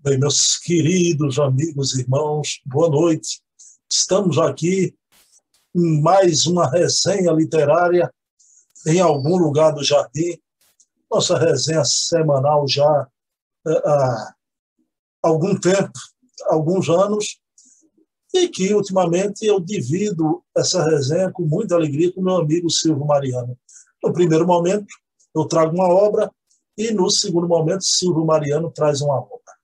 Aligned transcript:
Bem, 0.00 0.16
meus 0.16 0.56
queridos 0.58 1.40
amigos 1.40 1.92
e 1.92 2.02
irmãos, 2.02 2.60
boa 2.64 2.88
noite. 2.88 3.42
Estamos 3.90 4.38
aqui 4.38 4.94
em 5.74 6.00
mais 6.00 6.46
uma 6.46 6.70
resenha 6.70 7.32
literária 7.32 8.08
em 8.86 9.00
algum 9.00 9.36
lugar 9.36 9.72
do 9.72 9.82
jardim. 9.82 10.38
Nossa 11.10 11.36
resenha 11.36 11.84
semanal 11.84 12.64
já 12.68 13.08
é, 13.66 13.72
há 13.88 14.34
algum 15.20 15.58
tempo, 15.58 15.90
alguns 16.46 16.88
anos, 16.88 17.40
e 18.32 18.48
que 18.48 18.72
ultimamente 18.72 19.46
eu 19.46 19.58
divido 19.58 20.44
essa 20.56 20.88
resenha 20.88 21.32
com 21.32 21.42
muita 21.42 21.74
alegria 21.74 22.12
com 22.12 22.22
meu 22.22 22.36
amigo 22.36 22.70
Silvio 22.70 23.04
Mariano. 23.04 23.58
No 24.00 24.12
primeiro 24.12 24.46
momento, 24.46 24.86
eu 25.34 25.44
trago 25.46 25.74
uma 25.74 25.88
obra, 25.88 26.30
e 26.76 26.92
no 26.92 27.10
segundo 27.10 27.48
momento, 27.48 27.82
Silvio 27.82 28.24
Mariano 28.24 28.70
traz 28.70 29.00
uma 29.00 29.16
obra. 29.16 29.57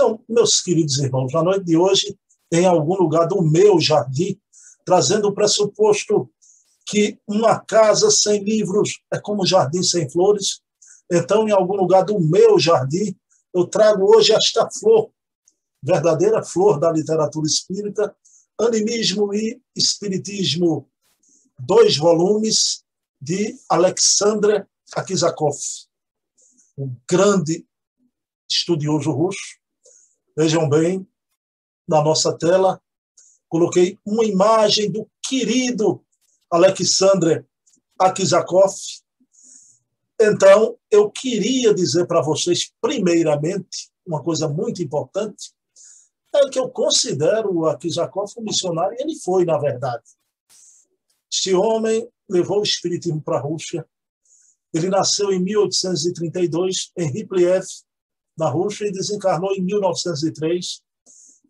Então, 0.00 0.22
meus 0.28 0.60
queridos 0.60 0.96
irmãos, 0.98 1.32
na 1.32 1.42
noite 1.42 1.64
de 1.64 1.76
hoje, 1.76 2.16
em 2.52 2.64
algum 2.64 2.94
lugar 2.94 3.26
do 3.26 3.42
meu 3.42 3.80
jardim, 3.80 4.40
trazendo 4.84 5.26
o 5.26 5.34
pressuposto 5.34 6.30
que 6.86 7.18
uma 7.26 7.58
casa 7.58 8.08
sem 8.08 8.44
livros 8.44 9.00
é 9.12 9.18
como 9.18 9.42
um 9.42 9.46
jardim 9.46 9.82
sem 9.82 10.08
flores. 10.08 10.60
Então, 11.10 11.48
em 11.48 11.50
algum 11.50 11.74
lugar 11.74 12.04
do 12.04 12.20
meu 12.20 12.60
jardim, 12.60 13.12
eu 13.52 13.66
trago 13.66 14.04
hoje 14.16 14.32
esta 14.32 14.70
flor, 14.70 15.10
verdadeira 15.82 16.44
flor 16.44 16.78
da 16.78 16.92
literatura 16.92 17.48
espírita, 17.48 18.14
Animismo 18.56 19.34
e 19.34 19.60
Espiritismo, 19.74 20.88
dois 21.58 21.96
volumes 21.96 22.84
de 23.20 23.58
Alexandre 23.68 24.64
Akizakov, 24.94 25.56
um 26.78 26.94
grande 27.10 27.66
estudioso 28.48 29.10
russo, 29.10 29.58
Vejam 30.38 30.68
bem, 30.68 31.04
na 31.88 32.00
nossa 32.00 32.32
tela, 32.32 32.80
coloquei 33.48 33.98
uma 34.06 34.24
imagem 34.24 34.88
do 34.88 35.04
querido 35.20 36.00
Alexandre 36.48 37.44
Akizakov. 37.98 38.72
Então, 40.20 40.78
eu 40.92 41.10
queria 41.10 41.74
dizer 41.74 42.06
para 42.06 42.22
vocês, 42.22 42.72
primeiramente, 42.80 43.90
uma 44.06 44.22
coisa 44.22 44.48
muito 44.48 44.80
importante, 44.80 45.52
é 46.32 46.48
que 46.48 46.60
eu 46.60 46.68
considero 46.68 47.52
o 47.52 47.66
Akizakov 47.66 48.30
um 48.38 48.44
missionário, 48.44 48.96
e 48.96 49.02
ele 49.02 49.16
foi, 49.16 49.44
na 49.44 49.58
verdade. 49.58 50.04
Este 51.28 51.52
homem 51.52 52.08
levou 52.30 52.60
o 52.60 52.62
espiritismo 52.62 53.20
para 53.20 53.38
a 53.38 53.42
Rússia. 53.42 53.84
Ele 54.72 54.88
nasceu 54.88 55.32
em 55.32 55.40
1832 55.40 56.92
em 56.96 57.10
Ripliev, 57.10 57.66
na 58.38 58.48
Rússia 58.48 58.86
e 58.86 58.92
desencarnou 58.92 59.52
em 59.52 59.62
1903. 59.62 60.82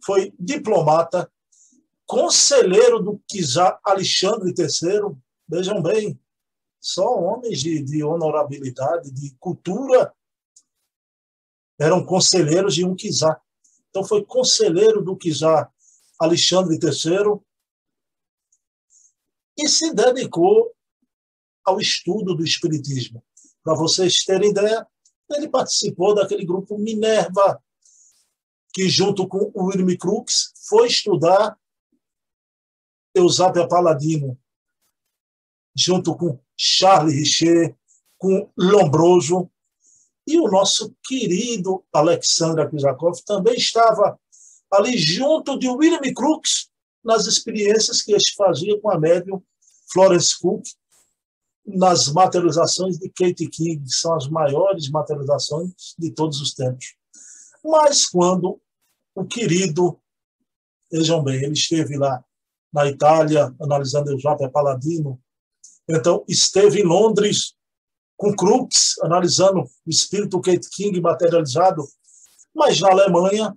Foi 0.05 0.33
diplomata, 0.39 1.31
conselheiro 2.07 3.01
do 3.01 3.21
czar 3.29 3.79
Alexandre 3.85 4.55
III. 4.57 5.17
Vejam 5.47 5.83
bem, 5.83 6.19
só 6.81 7.15
homens 7.21 7.61
de, 7.61 7.83
de 7.83 8.03
honorabilidade, 8.03 9.11
de 9.11 9.35
cultura, 9.39 10.15
eram 11.79 12.05
conselheiros 12.05 12.75
de 12.75 12.85
um 12.85 12.97
czar. 12.97 13.41
Então, 13.91 14.05
foi 14.05 14.25
conselheiro 14.25 15.03
do 15.03 15.17
czar 15.17 15.73
Alexandre 16.19 16.79
III 16.83 17.41
e 19.59 19.69
se 19.69 19.93
dedicou 19.93 20.73
ao 21.65 21.81
estudo 21.81 22.35
do 22.35 22.45
Espiritismo. 22.45 23.23
Para 23.63 23.75
vocês 23.75 24.25
terem 24.25 24.51
ideia, 24.51 24.87
ele 25.31 25.49
participou 25.49 26.15
daquele 26.15 26.45
grupo 26.45 26.79
Minerva, 26.79 27.63
que, 28.73 28.89
junto 28.89 29.27
com 29.27 29.51
o 29.55 29.65
William 29.67 29.97
Crookes, 29.97 30.53
foi 30.69 30.87
estudar 30.87 31.59
Eusapia 33.15 33.67
Paladino, 33.67 34.39
junto 35.77 36.17
com 36.17 36.39
Charles 36.57 37.15
Richer, 37.15 37.77
com 38.17 38.51
Lombroso, 38.57 39.51
e 40.27 40.39
o 40.39 40.49
nosso 40.49 40.95
querido 41.05 41.85
Alexandre 41.93 42.63
Akizakov 42.63 43.19
também 43.25 43.55
estava 43.55 44.21
ali 44.71 44.99
junto 44.99 45.59
de 45.59 45.69
William 45.69 46.13
Crookes 46.15 46.69
nas 47.03 47.27
experiências 47.27 48.03
que 48.03 48.13
ele 48.13 48.23
fazia 48.37 48.79
com 48.81 48.91
a 48.91 48.99
médium 48.99 49.43
Florence 49.91 50.39
Cook, 50.39 50.65
nas 51.69 52.09
materializações 52.09 52.99
de 52.99 53.09
Kate 53.11 53.47
King, 53.49 53.85
que 53.85 53.93
são 53.93 54.15
as 54.15 54.29
maiores 54.29 54.91
materializações 54.91 55.95
de 55.99 56.11
todos 56.11 56.41
os 56.41 56.55
tempos. 56.55 56.95
Mas 57.65 58.07
quando 58.07 58.61
o 59.15 59.25
querido, 59.25 60.01
vejam 60.91 61.23
bem, 61.23 61.43
ele 61.43 61.53
esteve 61.53 61.97
lá 61.97 62.25
na 62.73 62.87
Itália, 62.87 63.55
analisando 63.61 64.15
o 64.15 64.19
Japa 64.19 64.49
Paladino, 64.49 65.21
então 65.89 66.25
esteve 66.29 66.81
em 66.81 66.85
Londres 66.85 67.55
com 68.17 68.35
Crookes, 68.35 68.99
analisando 69.03 69.61
o 69.61 69.91
espírito 69.91 70.41
Kate 70.41 70.69
King 70.71 71.01
materializado, 71.01 71.87
mas 72.55 72.81
na 72.81 72.91
Alemanha, 72.91 73.55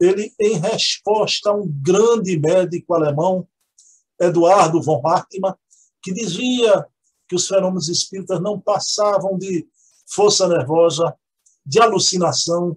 ele, 0.00 0.32
em 0.38 0.58
resposta 0.58 1.50
a 1.50 1.54
um 1.54 1.66
grande 1.66 2.38
médico 2.38 2.94
alemão, 2.94 3.46
Eduardo 4.20 4.80
von 4.82 5.02
Hartmann, 5.06 5.54
que 6.02 6.12
dizia 6.12 6.86
que 7.32 7.36
os 7.36 7.48
fenômenos 7.48 7.88
espíritas 7.88 8.42
não 8.42 8.60
passavam 8.60 9.38
de 9.38 9.66
força 10.06 10.46
nervosa, 10.46 11.16
de 11.64 11.80
alucinação, 11.80 12.76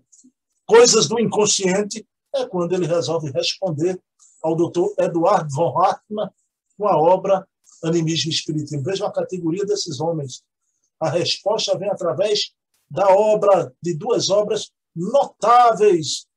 coisas 0.66 1.10
do 1.10 1.20
inconsciente, 1.20 2.08
é 2.34 2.46
quando 2.46 2.72
ele 2.72 2.88
resolve 2.88 3.30
responder 3.32 4.02
ao 4.42 4.56
doutor 4.56 4.96
Eduardo 4.98 5.54
von 5.54 5.78
Hartmann 5.78 6.30
com 6.78 6.88
a 6.88 6.96
obra 6.96 7.46
Animismo 7.84 8.32
Espiritismo. 8.32 8.82
Vejam 8.82 9.06
a 9.08 9.12
categoria 9.12 9.66
desses 9.66 10.00
homens. 10.00 10.42
A 11.02 11.10
resposta 11.10 11.78
vem 11.78 11.90
através 11.90 12.54
da 12.90 13.10
obra, 13.10 13.74
de 13.84 13.94
duas 13.94 14.30
obras 14.30 14.72
notáveis. 14.96 16.28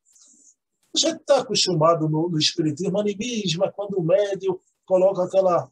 A 0.92 0.98
gente 0.98 1.20
está 1.20 1.38
acostumado 1.38 2.08
no, 2.08 2.28
no 2.28 2.38
Espiritismo, 2.38 2.98
animismo 2.98 3.64
é 3.64 3.70
quando 3.70 3.96
o 3.96 4.02
médio 4.02 4.60
coloca 4.84 5.22
aquela 5.22 5.70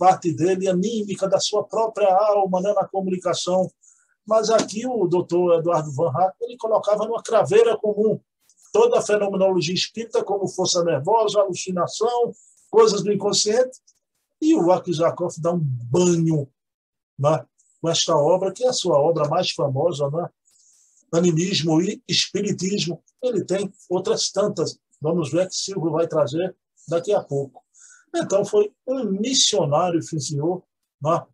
parte 0.00 0.32
dele 0.32 0.66
anímica 0.66 1.28
da 1.28 1.38
sua 1.38 1.62
própria 1.62 2.10
alma 2.10 2.62
né, 2.62 2.72
na 2.72 2.88
comunicação. 2.88 3.70
Mas 4.26 4.48
aqui 4.48 4.86
o 4.86 5.06
doutor 5.06 5.58
Eduardo 5.58 5.92
Van 5.92 6.10
Hack, 6.10 6.34
ele 6.40 6.56
colocava 6.56 7.04
numa 7.04 7.22
craveira 7.22 7.76
comum 7.76 8.18
toda 8.72 8.98
a 8.98 9.02
fenomenologia 9.02 9.74
espírita 9.74 10.24
como 10.24 10.48
força 10.48 10.82
nervosa, 10.82 11.40
alucinação, 11.40 12.32
coisas 12.70 13.02
do 13.02 13.12
inconsciente, 13.12 13.78
e 14.40 14.54
o 14.54 14.72
Akizakov 14.72 15.34
dá 15.38 15.52
um 15.52 15.60
banho 15.60 16.48
né, 17.18 17.44
com 17.82 17.88
esta 17.90 18.16
obra, 18.16 18.52
que 18.52 18.64
é 18.64 18.68
a 18.68 18.72
sua 18.72 18.98
obra 18.98 19.28
mais 19.28 19.50
famosa, 19.50 20.08
né? 20.08 20.30
Animismo 21.12 21.82
e 21.82 22.02
Espiritismo. 22.08 23.02
Ele 23.22 23.44
tem 23.44 23.70
outras 23.88 24.30
tantas. 24.30 24.78
Vamos 25.00 25.30
ver 25.30 25.48
que 25.48 25.56
Silvio 25.56 25.90
vai 25.90 26.06
trazer 26.06 26.56
daqui 26.88 27.12
a 27.12 27.20
pouco. 27.20 27.62
Então, 28.14 28.44
foi 28.44 28.72
um 28.86 29.04
missionário, 29.04 30.02
senhor, 30.02 30.62
né? 31.00 31.24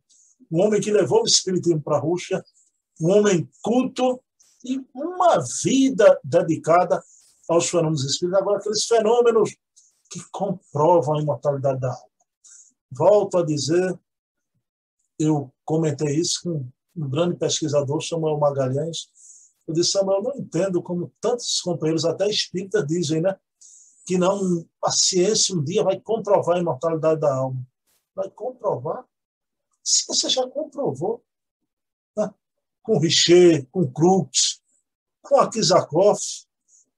um 0.50 0.62
homem 0.62 0.80
que 0.80 0.90
levou 0.90 1.22
o 1.22 1.26
espiritismo 1.26 1.80
para 1.80 1.96
a 1.96 2.00
Rússia, 2.00 2.44
um 3.00 3.10
homem 3.10 3.48
culto 3.62 4.20
e 4.64 4.84
uma 4.94 5.38
vida 5.62 6.18
dedicada 6.22 7.02
aos 7.48 7.68
fenômenos 7.68 8.04
espíritas. 8.04 8.40
Agora, 8.40 8.58
aqueles 8.58 8.84
fenômenos 8.84 9.56
que 10.10 10.20
comprovam 10.30 11.16
a 11.16 11.22
imortalidade 11.22 11.80
da 11.80 11.88
alma. 11.88 12.10
Volto 12.90 13.38
a 13.38 13.44
dizer, 13.44 13.98
eu 15.18 15.52
comentei 15.64 16.16
isso 16.16 16.42
com 16.42 16.70
um 16.96 17.10
grande 17.10 17.36
pesquisador, 17.36 18.02
Samuel 18.02 18.38
Magalhães. 18.38 19.08
Eu 19.66 19.74
disse, 19.74 19.90
Samuel, 19.90 20.18
eu 20.18 20.22
não 20.22 20.36
entendo 20.36 20.82
como 20.82 21.12
tantos 21.20 21.60
companheiros, 21.60 22.04
até 22.04 22.28
espíritas, 22.28 22.86
dizem, 22.86 23.20
né? 23.20 23.36
Que 24.06 24.16
não 24.16 24.64
a 24.82 24.92
ciência 24.92 25.54
um 25.54 25.62
dia 25.62 25.82
vai 25.82 26.00
comprovar 26.00 26.56
a 26.56 26.60
imortalidade 26.60 27.20
da 27.20 27.34
alma. 27.34 27.60
Vai 28.14 28.30
comprovar? 28.30 29.04
Você 29.82 30.28
já 30.28 30.46
comprovou. 30.48 31.24
Né? 32.16 32.32
Com 32.84 33.00
Richer, 33.00 33.66
com 33.70 33.90
Crookes, 33.90 34.62
com 35.20 35.40
Akizakov, 35.40 36.20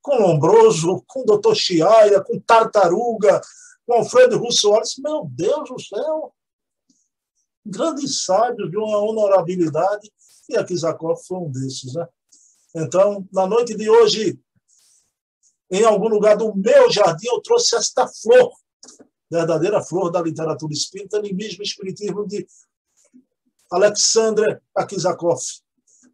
com 0.02 0.16
Lombroso, 0.16 1.02
com 1.06 1.25
Dr. 1.25 1.55
Chiaia, 1.55 2.22
com 2.22 2.38
Tartaruga, 2.40 3.40
com 3.87 3.94
Alfredo 3.94 4.38
Russo 4.38 4.70
Meu 4.99 5.26
Deus 5.31 5.70
do 5.70 5.81
céu! 5.81 6.34
Grandes 7.64 8.25
sábios 8.25 8.70
de 8.70 8.76
uma 8.76 8.99
honorabilidade, 8.99 10.11
e 10.49 10.56
Akizakov 10.56 11.19
foi 11.26 11.38
um 11.38 11.50
desses. 11.50 11.94
Né? 11.94 12.06
Então, 12.76 13.26
na 13.32 13.46
noite 13.46 13.75
de 13.75 13.88
hoje, 13.88 14.38
em 15.70 15.84
algum 15.84 16.08
lugar 16.08 16.36
do 16.36 16.54
meu 16.54 16.90
jardim, 16.90 17.28
eu 17.28 17.40
trouxe 17.40 17.76
esta 17.76 18.08
flor, 18.08 18.50
verdadeira 19.30 19.82
flor 19.82 20.10
da 20.10 20.22
literatura 20.22 20.72
espírita, 20.72 21.18
animismo 21.18 21.62
espiritismo 21.62 22.26
de 22.26 22.46
Alexandre 23.70 24.60
Akizakov. 24.74 25.40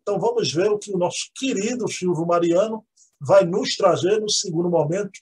Então 0.03 0.19
vamos 0.19 0.53
ver 0.53 0.71
o 0.71 0.79
que 0.79 0.93
o 0.93 0.99
nosso 0.99 1.31
querido 1.35 1.91
Silvio 1.91 2.27
Mariano 2.27 2.85
vai 3.21 3.45
nos 3.45 3.77
trazer 3.77 4.21
no 4.21 4.29
segundo 4.29 4.69
momento, 4.69 5.21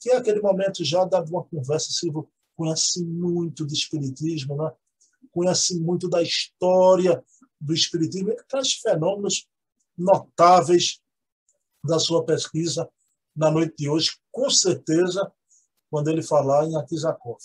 que 0.00 0.10
é 0.10 0.16
aquele 0.16 0.40
momento 0.40 0.84
já 0.84 1.04
da 1.04 1.22
uma 1.22 1.44
conversa. 1.44 1.90
Silvio 1.90 2.28
conhece 2.54 3.04
muito 3.04 3.66
de 3.66 3.72
Espiritismo, 3.72 4.56
né? 4.56 4.70
conhece 5.32 5.80
muito 5.80 6.08
da 6.08 6.22
história 6.22 7.24
do 7.58 7.72
Espiritismo, 7.72 8.32
aqueles 8.32 8.74
fenômenos 8.74 9.48
notáveis 9.96 11.00
da 11.82 11.98
sua 11.98 12.24
pesquisa 12.24 12.88
na 13.34 13.50
noite 13.50 13.74
de 13.76 13.88
hoje, 13.88 14.12
com 14.30 14.48
certeza, 14.50 15.32
quando 15.90 16.08
ele 16.08 16.22
falar 16.22 16.66
em 16.66 16.76
Akizakov. 16.76 17.38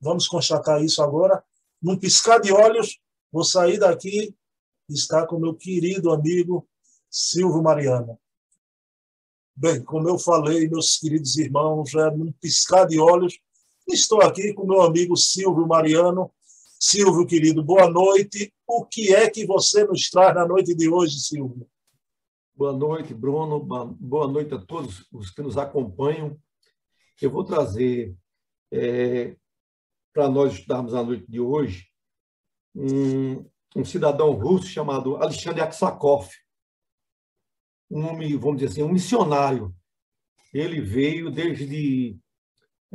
Vamos 0.00 0.28
constatar 0.28 0.82
isso 0.82 1.02
agora. 1.02 1.42
Num 1.82 1.98
piscar 1.98 2.40
de 2.40 2.52
olhos, 2.52 2.98
vou 3.30 3.44
sair 3.44 3.78
daqui 3.78 4.34
e 4.88 4.94
estar 4.94 5.26
com 5.26 5.38
meu 5.38 5.54
querido 5.54 6.12
amigo 6.12 6.68
Silvio 7.10 7.62
Mariano. 7.62 8.18
Bem, 9.54 9.82
como 9.82 10.08
eu 10.08 10.18
falei, 10.18 10.68
meus 10.68 10.98
queridos 10.98 11.36
irmãos, 11.38 11.94
é 11.94 12.10
num 12.10 12.30
piscar 12.32 12.86
de 12.86 13.00
olhos, 13.00 13.38
estou 13.88 14.20
aqui 14.20 14.52
com 14.52 14.66
meu 14.66 14.82
amigo 14.82 15.16
Silvio 15.16 15.66
Mariano. 15.66 16.30
Silvio, 16.78 17.26
querido, 17.26 17.64
boa 17.64 17.88
noite. 17.88 18.52
O 18.66 18.84
que 18.84 19.14
é 19.14 19.30
que 19.30 19.46
você 19.46 19.84
nos 19.84 20.10
traz 20.10 20.34
na 20.34 20.46
noite 20.46 20.74
de 20.74 20.90
hoje, 20.90 21.18
Silvio? 21.18 21.66
Boa 22.56 22.72
noite, 22.72 23.12
Bruno. 23.12 23.60
Boa 23.60 24.26
noite 24.26 24.54
a 24.54 24.58
todos 24.58 25.06
os 25.12 25.30
que 25.30 25.42
nos 25.42 25.58
acompanham. 25.58 26.40
Eu 27.20 27.30
vou 27.30 27.44
trazer 27.44 28.16
é, 28.72 29.36
para 30.10 30.26
nós 30.30 30.54
estudarmos 30.54 30.94
a 30.94 31.02
noite 31.02 31.30
de 31.30 31.38
hoje 31.38 31.86
um, 32.74 33.46
um 33.76 33.84
cidadão 33.84 34.32
russo 34.32 34.68
chamado 34.68 35.16
Alexandre 35.16 35.60
Aksakov 35.60 36.30
um 37.90 38.38
vamos 38.38 38.56
dizer 38.56 38.72
assim, 38.72 38.82
um 38.82 38.92
missionário. 38.92 39.74
Ele 40.50 40.80
veio 40.80 41.30
desde 41.30 42.18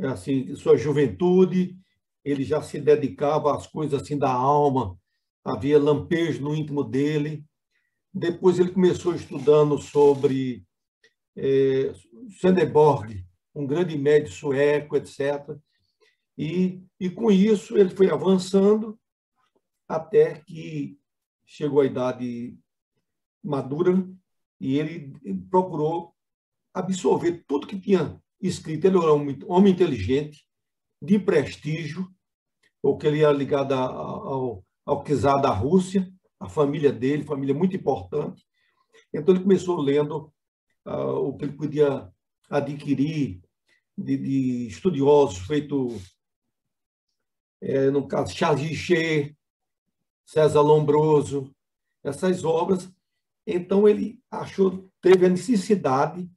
assim 0.00 0.56
sua 0.56 0.76
juventude, 0.76 1.78
ele 2.24 2.42
já 2.42 2.60
se 2.62 2.80
dedicava 2.80 3.56
às 3.56 3.68
coisas 3.68 4.02
assim 4.02 4.18
da 4.18 4.32
alma, 4.32 4.98
havia 5.44 5.78
lampejo 5.78 6.42
no 6.42 6.52
íntimo 6.52 6.82
dele. 6.82 7.44
Depois 8.12 8.58
ele 8.58 8.72
começou 8.72 9.14
estudando 9.14 9.78
sobre 9.78 10.64
é, 11.36 11.92
um 13.54 13.66
grande 13.66 13.96
médico 13.96 14.34
sueco, 14.34 14.96
etc. 14.96 15.56
E, 16.36 16.82
e 16.98 17.10
com 17.10 17.30
isso 17.30 17.76
ele 17.76 17.90
foi 17.90 18.10
avançando 18.10 18.98
até 19.88 20.40
que 20.46 20.98
chegou 21.44 21.80
à 21.80 21.86
idade 21.86 22.58
madura 23.42 24.08
e 24.60 24.78
ele 24.78 25.12
procurou 25.50 26.14
absorver 26.72 27.44
tudo 27.46 27.66
que 27.66 27.78
tinha 27.78 28.20
escrito. 28.40 28.86
Ele 28.86 28.96
era 28.96 29.12
um 29.12 29.36
homem 29.48 29.72
inteligente, 29.72 30.46
de 31.02 31.18
prestígio, 31.18 32.08
porque 32.80 33.06
ele 33.08 33.22
era 33.22 33.32
ligado 33.32 33.72
ao, 33.72 34.64
ao 34.86 35.04
czar 35.04 35.40
da 35.40 35.50
Rússia, 35.50 36.08
a 36.42 36.48
família 36.48 36.92
dele, 36.92 37.24
família 37.24 37.54
muito 37.54 37.76
importante. 37.76 38.44
Então, 39.14 39.34
ele 39.34 39.42
começou 39.42 39.80
lendo 39.80 40.32
uh, 40.86 41.28
o 41.28 41.36
que 41.36 41.44
ele 41.44 41.52
podia 41.52 42.08
adquirir 42.50 43.40
de, 43.96 44.16
de 44.16 44.66
estudiosos, 44.66 45.38
feito, 45.38 46.00
é, 47.60 47.90
no 47.90 48.08
caso, 48.08 48.34
Charles 48.34 48.62
Richer, 48.66 49.36
César 50.26 50.60
Lombroso, 50.60 51.54
essas 52.02 52.44
obras, 52.44 52.90
então, 53.46 53.88
ele 53.88 54.20
achou, 54.30 54.88
teve 55.00 55.26
a 55.26 55.28
necessidade 55.28 56.28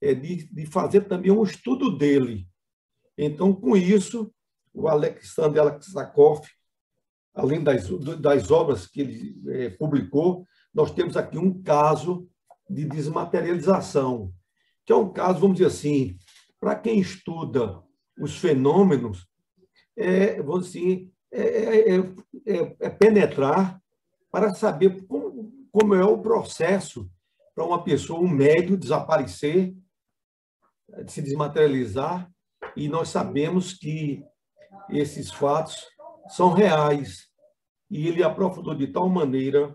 é, 0.00 0.14
de, 0.14 0.46
de 0.46 0.66
fazer 0.66 1.02
também 1.02 1.30
um 1.30 1.42
estudo 1.42 1.96
dele. 1.96 2.48
Então, 3.18 3.52
com 3.52 3.76
isso, 3.76 4.32
o 4.72 4.88
Alexander 4.88 5.62
Alexakov, 5.62 6.46
além 7.36 7.62
das, 7.62 7.88
das 8.18 8.50
obras 8.50 8.86
que 8.86 9.00
ele 9.00 9.42
é, 9.48 9.70
publicou, 9.70 10.44
nós 10.74 10.90
temos 10.90 11.16
aqui 11.16 11.38
um 11.38 11.62
caso 11.62 12.28
de 12.68 12.84
desmaterialização, 12.84 14.32
que 14.84 14.92
é 14.92 14.96
um 14.96 15.12
caso, 15.12 15.38
vamos 15.38 15.58
dizer 15.58 15.68
assim, 15.68 16.18
para 16.58 16.74
quem 16.74 16.98
estuda 16.98 17.80
os 18.18 18.36
fenômenos, 18.38 19.28
é, 19.96 20.42
vamos 20.42 20.68
assim, 20.68 21.12
é, 21.30 21.42
é, 21.42 21.98
é, 21.98 22.76
é 22.80 22.90
penetrar 22.90 23.80
para 24.30 24.54
saber 24.54 25.06
como 25.06 25.26
como 25.76 25.94
é 25.94 26.02
o 26.02 26.16
processo 26.16 27.06
para 27.54 27.62
uma 27.62 27.84
pessoa, 27.84 28.18
um 28.18 28.28
médio, 28.28 28.78
desaparecer, 28.78 29.76
se 31.06 31.20
desmaterializar, 31.20 32.32
e 32.74 32.88
nós 32.88 33.10
sabemos 33.10 33.74
que 33.74 34.24
esses 34.88 35.30
fatos 35.30 35.86
são 36.30 36.50
reais. 36.50 37.25
E 37.90 38.06
ele 38.06 38.22
aprofundou 38.22 38.74
de 38.74 38.88
tal 38.88 39.08
maneira 39.08 39.74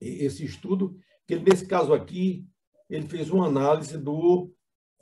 esse 0.00 0.44
estudo, 0.44 0.98
que 1.26 1.36
nesse 1.36 1.66
caso 1.66 1.92
aqui, 1.92 2.46
ele 2.88 3.06
fez 3.08 3.30
uma 3.30 3.46
análise 3.46 3.98
do, 3.98 4.52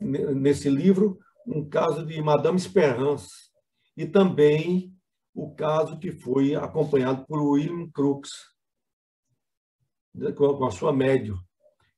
nesse 0.01 0.69
livro, 0.69 1.19
um 1.47 1.69
caso 1.69 2.05
de 2.05 2.21
Madame 2.21 2.57
Esperance, 2.57 3.51
e 3.97 4.07
também 4.07 4.95
o 5.35 5.55
caso 5.55 5.99
que 5.99 6.11
foi 6.11 6.55
acompanhado 6.55 7.25
por 7.27 7.41
William 7.41 7.89
Crookes, 7.91 8.33
com 10.35 10.65
a 10.65 10.71
sua 10.71 10.93
médio. 10.93 11.39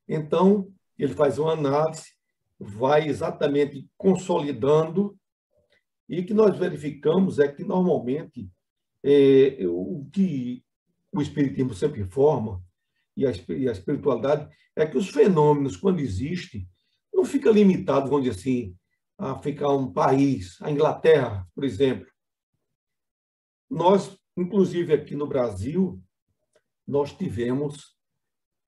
Então, 0.08 0.72
ele 0.99 1.14
faz 1.14 1.38
uma 1.38 1.52
análise, 1.52 2.12
vai 2.58 3.06
exatamente 3.06 3.88
consolidando, 3.96 5.16
e 6.08 6.22
que 6.22 6.34
nós 6.34 6.58
verificamos 6.58 7.38
é 7.38 7.46
que, 7.46 7.62
normalmente, 7.62 8.50
é, 9.05 9.59
o 9.67 10.09
que 10.12 10.62
o 11.12 11.23
Espiritismo 11.23 11.75
sempre 11.75 12.00
informa, 12.00 12.62
e 13.17 13.27
a, 13.27 13.33
e 13.49 13.69
a 13.69 13.73
espiritualidade, 13.73 14.49
é 14.77 14.87
que 14.87 14.97
os 14.97 15.09
fenômenos, 15.09 15.77
quando 15.77 16.00
existem, 16.00 16.69
não 17.12 17.25
fica 17.25 17.50
limitado, 17.50 18.09
vamos 18.09 18.25
dizer 18.25 18.39
assim, 18.39 18.77
a 19.19 19.37
ficar 19.41 19.73
um 19.73 19.93
país, 19.93 20.56
a 20.62 20.71
Inglaterra, 20.71 21.47
por 21.55 21.65
exemplo. 21.65 22.06
Nós, 23.69 24.17
inclusive 24.37 24.93
aqui 24.93 25.17
no 25.17 25.27
Brasil, 25.27 26.00
nós 26.87 27.12
tivemos 27.12 27.97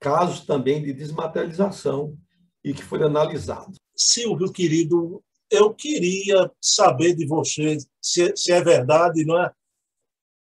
casos 0.00 0.44
também 0.44 0.82
de 0.82 0.92
desmaterialização 0.92 2.18
e 2.64 2.74
que 2.74 2.82
foi 2.82 3.02
analisado. 3.02 3.72
Silvio, 3.94 4.52
querido, 4.52 5.22
eu 5.50 5.72
queria 5.72 6.50
saber 6.60 7.14
de 7.14 7.26
você 7.26 7.78
se, 8.00 8.36
se 8.36 8.52
é 8.52 8.62
verdade, 8.62 9.24
não 9.24 9.40
é? 9.40 9.52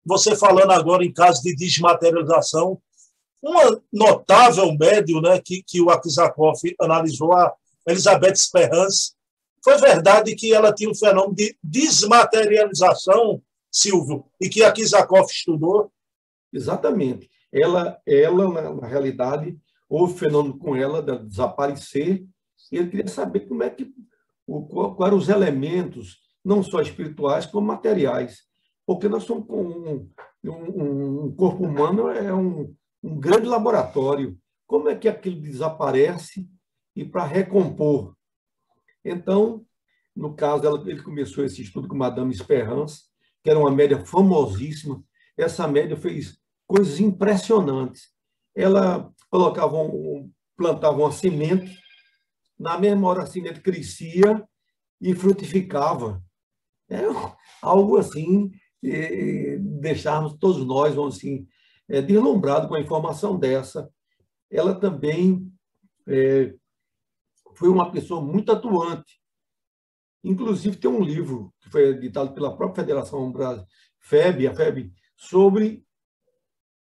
Você 0.05 0.35
falando 0.35 0.71
agora 0.71 1.03
em 1.03 1.12
casos 1.12 1.41
de 1.41 1.55
desmaterialização, 1.55 2.79
uma 3.41 3.81
notável 3.91 4.71
médio 4.77 5.21
né, 5.21 5.39
que, 5.39 5.63
que 5.63 5.81
o 5.81 5.89
Akizakov 5.89 6.59
analisou, 6.79 7.33
a 7.33 7.53
Elizabeth 7.88 8.35
Sperrance, 8.35 9.13
foi 9.63 9.77
verdade 9.77 10.35
que 10.35 10.53
ela 10.53 10.74
tinha 10.74 10.89
um 10.89 10.95
fenômeno 10.95 11.35
de 11.35 11.57
desmaterialização, 11.63 13.41
Silvio, 13.71 14.25
e 14.39 14.47
que 14.47 14.63
Akizakov 14.63 15.25
estudou? 15.29 15.91
Exatamente 16.53 17.29
ela, 17.55 17.97
ela 18.05 18.51
na, 18.51 18.74
na 18.74 18.88
realidade, 18.88 19.57
houve 19.88 20.19
fenômeno 20.19 20.57
com 20.57 20.75
ela 20.75 21.01
de 21.01 21.17
desaparecer, 21.25 22.25
e 22.69 22.77
ele 22.77 22.89
queria 22.89 23.07
saber 23.07 23.41
como 23.41 23.63
é 23.63 23.69
que, 23.69 23.89
o, 24.45 24.93
quais 24.93 25.07
eram 25.07 25.17
os 25.17 25.29
elementos, 25.29 26.17
não 26.43 26.62
só 26.62 26.81
espirituais, 26.81 27.45
como 27.45 27.65
materiais. 27.65 28.43
Porque 28.86 29.08
nós 29.08 29.24
somos 29.24 29.50
um, 29.50 30.10
um, 30.44 31.25
um 31.25 31.36
corpo 31.36 31.65
humano 31.65 32.10
é 32.10 32.34
um, 32.34 32.74
um 33.04 33.20
grande 33.20 33.48
laboratório. 33.48 34.38
Como 34.68 34.89
é 34.89 34.96
que 34.96 35.08
aquilo 35.08 35.42
desaparece 35.42 36.50
e 36.96 37.04
para 37.04 37.25
recompor? 37.25 38.15
Então, 39.04 39.65
no 40.15 40.36
caso, 40.36 40.65
ela, 40.65 40.80
ele 40.89 41.01
começou 41.01 41.44
esse 41.44 41.62
estudo 41.62 41.88
com 41.88 41.96
Madame 41.96 42.34
Esperance, 42.34 43.04
que 43.44 43.50
era 43.50 43.60
uma 43.60 43.72
média 43.72 44.06
famosíssima. 44.06 45.04
Essa 45.38 45.68
média 45.68 45.98
fez 45.98 46.38
coisas 46.68 47.00
impressionantes. 47.00 48.10
Ela 48.56 49.12
colocava 49.30 49.77
um, 49.77 50.32
plantava 50.56 50.98
uma 50.98 51.12
semente, 51.12 51.77
na 52.58 52.80
mesma 52.80 53.08
hora 53.08 53.24
a 53.24 53.27
semente 53.27 53.62
crescia 53.62 54.44
e 55.01 55.13
frutificava. 55.13 56.24
É 56.89 57.01
algo 57.62 57.98
assim, 57.98 58.51
e 58.86 59.58
deixarmos 59.60 60.34
todos 60.38 60.65
nós, 60.65 60.94
vamos 60.96 61.18
assim, 61.18 61.48
é, 61.89 62.01
deslumbrados 62.01 62.68
com 62.68 62.75
a 62.75 62.82
informação 62.82 63.38
dessa. 63.38 63.89
Ela 64.50 64.75
também 64.75 65.51
é, 66.08 66.54
foi 67.56 67.70
uma 67.70 67.92
pessoa 67.92 68.22
muito 68.22 68.51
atuante. 68.51 69.20
Inclusive, 70.24 70.77
tem 70.77 70.89
um 70.89 71.04
livro 71.04 71.54
que 71.62 71.70
foi 71.70 71.89
editado 71.89 72.34
pela 72.34 72.56
própria 72.56 72.84
Federação 72.84 73.32
Brasil, 73.32 73.65
FEB, 74.00 74.48
a 74.48 74.56
FEB, 74.56 74.92
sobre 75.15 75.86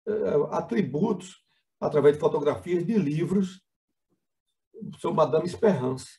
eh, 0.06 0.48
atributos 0.50 1.42
através 1.80 2.14
de 2.14 2.20
fotografias 2.20 2.86
de 2.86 2.96
livros 2.96 3.60
sobre 4.98 5.16
Madame 5.16 5.46
Esperance. 5.46 6.18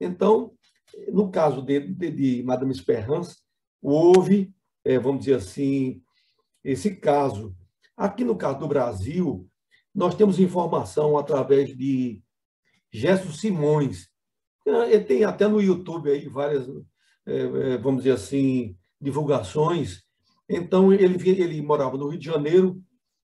Então, 0.00 0.54
no 1.12 1.30
caso 1.30 1.62
de, 1.62 1.80
de, 1.80 2.10
de 2.10 2.42
Madame 2.42 2.72
Esperance, 2.72 3.36
houve, 3.80 4.52
é, 4.84 4.98
vamos 4.98 5.20
dizer 5.20 5.36
assim, 5.36 6.02
esse 6.64 6.96
caso. 6.96 7.54
Aqui 7.96 8.24
no 8.24 8.36
caso 8.36 8.58
do 8.58 8.68
Brasil, 8.68 9.48
nós 9.94 10.14
temos 10.14 10.38
informação 10.38 11.18
através 11.18 11.76
de 11.76 12.22
Gesso 12.90 13.32
Simões. 13.32 14.08
Ele 14.64 15.00
tem 15.00 15.24
até 15.24 15.46
no 15.48 15.60
YouTube 15.60 16.10
aí 16.10 16.28
várias, 16.28 16.68
é, 17.26 17.40
é, 17.40 17.78
vamos 17.78 18.02
dizer 18.02 18.14
assim, 18.14 18.76
divulgações. 19.00 20.02
Então, 20.48 20.92
ele, 20.92 21.16
ele 21.30 21.62
morava 21.62 21.96
no 21.96 22.08
Rio 22.08 22.18
de 22.18 22.26
Janeiro, 22.26 22.82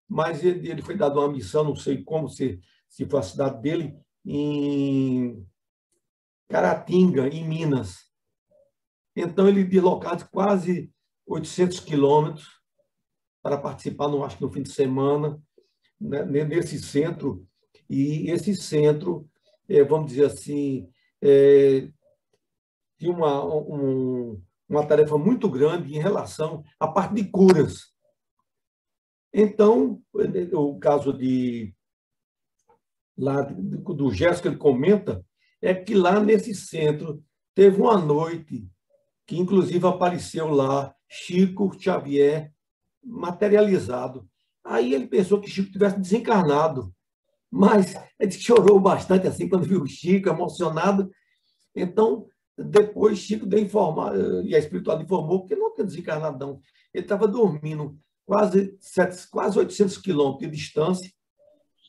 mas 0.08 0.44
ele, 0.44 0.70
ele 0.70 0.82
foi 0.82 0.96
dado 0.96 1.18
uma 1.20 1.30
missão, 1.30 1.64
não 1.64 1.76
sei 1.76 2.02
como, 2.02 2.28
se, 2.28 2.60
se 2.88 3.06
foi 3.06 3.20
a 3.20 3.22
cidade 3.22 3.60
dele, 3.60 3.96
em 4.24 5.46
Caratinga, 6.48 7.28
em 7.28 7.46
Minas. 7.46 8.08
Então, 9.14 9.48
ele 9.48 9.64
deslocado 9.64 10.28
quase 10.30 10.90
800 11.28 11.80
quilômetros 11.80 12.58
para 13.42 13.58
participar, 13.58 14.08
no, 14.08 14.25
acho 14.25 14.37
que 14.37 14.42
no 14.42 14.50
fim 14.50 14.62
de 14.62 14.73
semana, 14.73 15.40
né, 16.00 16.25
nesse 16.25 16.78
centro. 16.80 17.47
E 17.88 18.30
esse 18.30 18.54
centro, 18.54 19.28
é, 19.68 19.82
vamos 19.85 20.11
dizer 20.11 20.26
assim, 20.26 20.90
é, 21.23 21.88
tinha 22.99 23.12
uma, 23.12 23.44
um, 23.44 24.42
uma 24.68 24.87
tarefa 24.87 25.16
muito 25.16 25.49
grande 25.49 25.94
em 25.94 26.00
relação 26.00 26.64
à 26.80 26.88
parte 26.88 27.14
de 27.14 27.25
curas. 27.25 27.92
Então, 29.32 30.02
o 30.52 30.78
caso 30.78 31.12
de 31.12 31.75
lá 33.16 33.42
do 33.42 34.12
gesto 34.12 34.42
que 34.42 34.49
ele 34.49 34.56
comenta 34.56 35.25
é 35.61 35.75
que 35.75 35.94
lá 35.94 36.20
nesse 36.20 36.54
centro 36.54 37.23
teve 37.54 37.80
uma 37.80 37.99
noite 37.99 38.66
que 39.26 39.37
inclusive 39.37 39.87
apareceu 39.87 40.49
lá 40.49 40.94
Chico 41.08 41.70
Xavier 41.78 42.52
materializado. 43.02 44.28
Aí 44.64 44.92
ele 44.92 45.06
pensou 45.06 45.40
que 45.40 45.50
Chico 45.50 45.72
tivesse 45.72 45.98
desencarnado, 45.98 46.92
mas 47.50 47.94
ele 48.18 48.32
chorou 48.32 48.78
bastante 48.78 49.26
assim 49.26 49.48
quando 49.48 49.66
viu 49.66 49.86
Chico 49.86 50.28
emocionado. 50.28 51.10
Então, 51.74 52.26
depois 52.56 53.18
Chico 53.18 53.46
deu 53.46 53.60
informar, 53.60 54.14
e 54.44 54.54
a 54.54 54.58
espiritualidade 54.58 55.06
informou 55.06 55.46
que 55.46 55.54
não 55.56 55.72
tinha 55.74 55.86
desencarnado, 55.86 56.38
não. 56.38 56.60
Ele 56.92 57.04
estava 57.04 57.26
dormindo 57.26 57.98
quase, 58.26 58.78
quase 59.30 59.58
800 59.58 59.98
quilômetros 59.98 60.50
de 60.50 60.56
distância, 60.56 61.10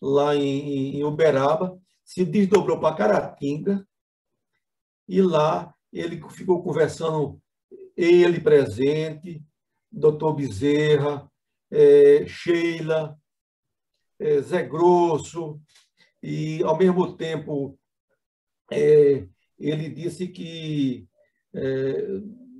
lá 0.02 0.36
em, 0.36 0.98
em 0.98 1.04
Uberaba, 1.04 1.78
se 2.06 2.24
desdobrou 2.24 2.80
para 2.80 2.96
Caratinga, 2.96 3.86
e 5.08 5.22
lá 5.22 5.74
ele 5.92 6.22
ficou 6.30 6.64
conversando, 6.64 7.42
ele 8.04 8.40
presente, 8.40 9.44
doutor 9.92 10.34
Bezerra, 10.34 11.30
é, 11.70 12.26
Sheila, 12.26 13.20
é, 14.18 14.42
Zé 14.42 14.64
Grosso, 14.64 15.60
e, 16.24 16.64
ao 16.64 16.78
mesmo 16.78 17.16
tempo, 17.18 17.78
é, 18.72 19.28
ele 19.58 19.90
disse 19.90 20.28
que, 20.28 21.08
é, 21.54 22.08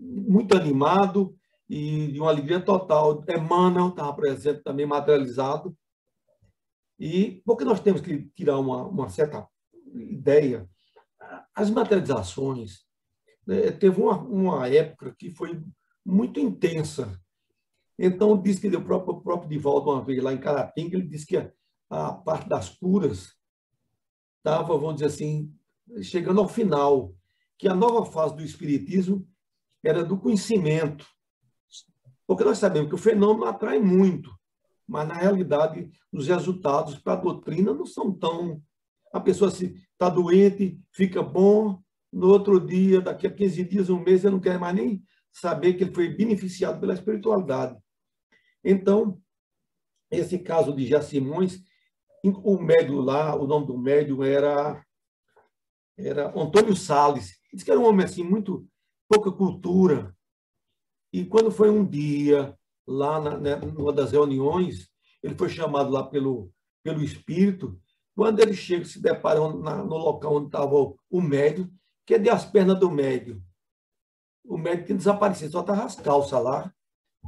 muito 0.02 0.58
animado 0.58 1.36
e 1.70 2.08
de 2.08 2.20
uma 2.20 2.32
alegria 2.32 2.60
total, 2.60 3.24
Emmanuel 3.30 3.90
estava 3.90 4.14
presente 4.14 4.64
também, 4.64 4.86
materializado, 4.86 5.78
e 7.00 7.42
porque 7.46 7.64
nós 7.64 7.80
temos 7.80 8.02
que 8.02 8.24
tirar 8.36 8.58
uma, 8.58 8.84
uma 8.84 9.08
certa 9.08 9.48
ideia, 9.96 10.68
as 11.56 11.70
materializações, 11.70 12.89
né, 13.50 13.72
teve 13.72 14.00
uma, 14.00 14.16
uma 14.16 14.68
época 14.68 15.16
que 15.18 15.32
foi 15.32 15.60
muito 16.06 16.40
intensa. 16.40 17.20
Então, 17.98 18.40
disse 18.40 18.62
que 18.62 18.68
o 18.68 18.86
próprio, 18.86 19.20
próprio 19.22 19.50
Divaldo, 19.50 19.90
uma 19.90 20.06
vez 20.06 20.22
lá 20.22 20.32
em 20.32 20.38
Caratinga, 20.38 20.96
ele 20.96 21.08
disse 21.08 21.26
que 21.26 21.36
a, 21.36 21.52
a 21.90 22.14
parte 22.14 22.48
das 22.48 22.70
curas 22.70 23.34
estava, 24.38 24.78
vamos 24.78 24.96
dizer 24.96 25.08
assim, 25.08 25.52
chegando 26.04 26.40
ao 26.40 26.48
final, 26.48 27.12
que 27.58 27.68
a 27.68 27.74
nova 27.74 28.06
fase 28.06 28.36
do 28.36 28.44
Espiritismo 28.44 29.28
era 29.84 30.04
do 30.04 30.16
conhecimento. 30.16 31.08
Porque 32.28 32.44
nós 32.44 32.60
sabemos 32.60 32.90
que 32.90 32.96
o 32.96 33.00
fenômeno 33.00 33.46
atrai 33.46 33.80
muito, 33.80 34.32
mas, 34.88 35.08
na 35.08 35.16
realidade, 35.16 35.90
os 36.12 36.28
resultados 36.28 37.00
para 37.00 37.14
a 37.14 37.22
doutrina 37.22 37.74
não 37.74 37.86
são 37.88 38.14
tão. 38.14 38.62
A 39.12 39.20
pessoa 39.20 39.50
se 39.50 39.74
está 39.92 40.08
doente, 40.08 40.80
fica 40.92 41.24
bom, 41.24 41.82
no 42.12 42.28
outro 42.28 42.60
dia, 42.60 43.02
daqui 43.02 43.28
a 43.28 43.32
15 43.32 43.64
dias, 43.66 43.90
um 43.90 44.00
mês, 44.00 44.24
ele 44.24 44.34
não 44.34 44.40
quer 44.40 44.60
mais 44.60 44.76
nem 44.76 45.04
saber 45.32 45.74
que 45.74 45.84
ele 45.84 45.94
foi 45.94 46.10
beneficiado 46.10 46.80
pela 46.80 46.94
espiritualidade. 46.94 47.78
Então, 48.64 49.22
esse 50.12 50.40
caso 50.40 50.76
de 50.76 50.88
Jacimões, 50.88 51.62
o 52.24 52.60
médium 52.60 53.02
lá, 53.02 53.36
o 53.36 53.48
nome 53.48 53.68
do 53.68 53.78
médium 53.78 54.24
era, 54.24 54.84
era 55.98 56.28
Antônio 56.38 56.76
Salles. 56.76 57.40
Diz 57.54 57.64
que 57.64 57.72
era 57.72 57.80
um 57.80 57.86
homem 57.86 58.06
assim, 58.06 58.24
muito 58.24 58.68
pouca 59.08 59.32
cultura. 59.32 60.16
E 61.14 61.26
quando 61.26 61.52
foi 61.52 61.70
um 61.70 61.86
dia, 61.86 62.58
lá 62.88 63.22
na, 63.22 63.38
né, 63.38 63.56
numa 63.56 63.94
das 63.94 64.12
reuniões, 64.12 64.90
ele 65.24 65.36
foi 65.36 65.50
chamado 65.50 65.92
lá 65.92 66.04
pelo, 66.04 66.52
pelo 66.84 67.04
espírito. 67.04 67.80
Quando 68.16 68.40
ele 68.40 68.54
chega, 68.54 68.84
se 68.84 69.02
depara 69.02 69.40
na, 69.58 69.84
no 69.84 69.98
local 69.98 70.36
onde 70.36 70.48
estava 70.48 70.76
o 70.76 71.22
médium, 71.22 71.70
Cadê 72.10 72.32
as 72.32 72.44
pernas 72.44 72.80
do 72.80 72.90
médio? 72.90 73.40
O 74.44 74.58
médio 74.58 74.84
tinha 74.84 74.98
desaparecido, 74.98 75.52
só 75.52 75.62
estava 75.62 75.84
as 75.84 75.96
calças 75.96 76.44
lá, 76.44 76.74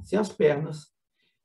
sem 0.04 0.18
as 0.18 0.30
pernas. 0.30 0.88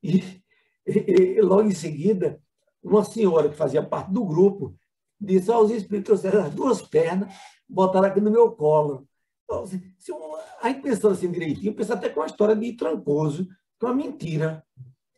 E, 0.02 0.42
e, 0.86 1.12
e, 1.36 1.40
logo 1.42 1.68
em 1.68 1.74
seguida, 1.74 2.42
uma 2.82 3.04
senhora 3.04 3.50
que 3.50 3.54
fazia 3.54 3.82
parte 3.82 4.10
do 4.10 4.24
grupo 4.24 4.74
disse: 5.20 5.52
ah, 5.52 5.60
os 5.60 5.70
espíritos 5.70 6.22
trouxeram 6.22 6.46
as 6.46 6.54
duas 6.54 6.80
pernas, 6.80 7.30
botaram 7.68 8.08
aqui 8.08 8.22
no 8.22 8.30
meu 8.30 8.52
colo. 8.52 9.06
Então, 9.44 9.66
se, 9.66 9.94
se 9.98 10.10
eu, 10.10 10.18
aí 10.62 10.80
pensando 10.80 11.12
assim 11.12 11.30
direitinho, 11.30 11.74
pensa 11.74 11.92
até 11.92 12.08
com 12.08 12.20
uma 12.20 12.26
história 12.26 12.56
de 12.56 12.72
trancoso, 12.72 13.46
que 13.78 13.84
é 13.84 13.86
uma 13.86 13.94
mentira, 13.94 14.64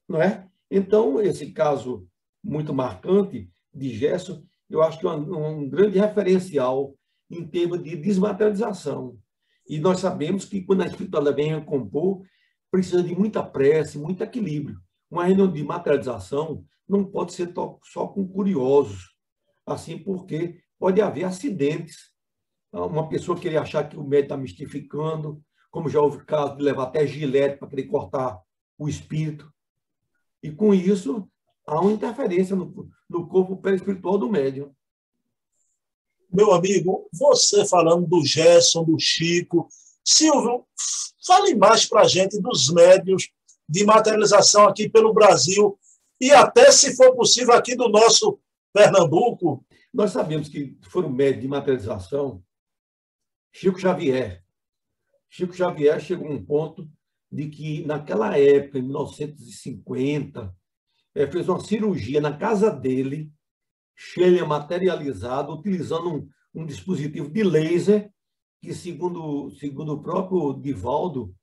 não 0.08 0.20
é? 0.20 0.44
Então, 0.68 1.22
esse 1.22 1.52
caso 1.52 2.08
muito 2.42 2.74
marcante 2.74 3.48
de 3.72 3.90
Gerson, 3.96 4.42
eu 4.68 4.82
acho 4.82 4.98
que 4.98 5.06
é 5.06 5.10
um, 5.10 5.60
um 5.60 5.68
grande 5.68 6.00
referencial 6.00 6.97
em 7.30 7.46
termos 7.46 7.82
de 7.82 7.96
desmaterialização. 7.96 9.18
E 9.68 9.78
nós 9.78 10.00
sabemos 10.00 10.44
que 10.44 10.62
quando 10.62 10.82
a 10.82 10.86
espiritualidade 10.86 11.36
vem 11.36 11.52
a 11.52 11.60
compor, 11.60 12.22
precisa 12.70 13.02
de 13.02 13.14
muita 13.14 13.42
prece, 13.42 13.98
muito 13.98 14.22
equilíbrio. 14.22 14.80
Uma 15.10 15.24
reunião 15.24 15.50
de 15.50 15.62
materialização 15.62 16.64
não 16.88 17.04
pode 17.04 17.32
ser 17.32 17.52
só 17.82 18.06
com 18.06 18.26
curiosos, 18.26 19.14
assim 19.66 19.98
porque 19.98 20.60
pode 20.78 21.00
haver 21.00 21.24
acidentes. 21.24 22.10
Uma 22.72 23.08
pessoa 23.08 23.38
querer 23.38 23.58
achar 23.58 23.88
que 23.88 23.96
o 23.96 24.04
médico 24.04 24.24
está 24.24 24.36
mistificando, 24.36 25.42
como 25.70 25.88
já 25.88 26.00
houve 26.00 26.24
caso 26.24 26.56
de 26.56 26.62
levar 26.62 26.84
até 26.84 27.06
gilete 27.06 27.58
para 27.58 27.68
querer 27.68 27.84
cortar 27.84 28.40
o 28.78 28.88
espírito. 28.88 29.52
E 30.42 30.50
com 30.50 30.72
isso, 30.72 31.28
há 31.66 31.80
uma 31.80 31.92
interferência 31.92 32.56
no, 32.56 32.88
no 33.08 33.28
corpo 33.28 33.56
perispiritual 33.56 34.18
do 34.18 34.30
médium 34.30 34.74
meu 36.30 36.52
amigo, 36.52 37.08
você 37.12 37.66
falando 37.66 38.06
do 38.06 38.24
Gerson, 38.24 38.84
do 38.84 38.98
Chico. 38.98 39.68
Silvio, 40.04 40.66
fale 41.26 41.54
mais 41.54 41.84
para 41.84 42.02
a 42.02 42.08
gente 42.08 42.40
dos 42.40 42.72
médios 42.72 43.30
de 43.68 43.84
materialização 43.84 44.66
aqui 44.66 44.88
pelo 44.88 45.12
Brasil 45.12 45.78
e 46.20 46.30
até, 46.30 46.72
se 46.72 46.96
for 46.96 47.14
possível, 47.14 47.54
aqui 47.54 47.76
do 47.76 47.88
nosso 47.88 48.40
Pernambuco. 48.72 49.64
Nós 49.92 50.10
sabemos 50.10 50.48
que 50.48 50.76
foram 50.90 51.10
médios 51.10 51.42
de 51.42 51.48
materialização 51.48 52.42
Chico 53.52 53.78
Xavier. 53.78 54.42
Chico 55.28 55.54
Xavier 55.54 56.00
chegou 56.00 56.28
a 56.28 56.32
um 56.32 56.44
ponto 56.44 56.88
de 57.30 57.48
que, 57.48 57.84
naquela 57.86 58.38
época, 58.38 58.78
em 58.78 58.82
1950, 58.82 60.54
eh, 61.14 61.26
fez 61.30 61.48
uma 61.48 61.60
cirurgia 61.60 62.20
na 62.20 62.36
casa 62.36 62.70
dele 62.70 63.30
cheia 64.00 64.46
materializado 64.46 65.52
utilizando 65.52 66.08
um, 66.08 66.28
um, 66.54 66.64
dispositivo 66.64 67.28
de 67.28 67.42
laser 67.42 68.12
que, 68.62 68.72
segundo, 68.72 69.50
segundo 69.50 69.94
o 69.94 70.00
próprio 70.00 70.54
Divaldo, 70.54 71.34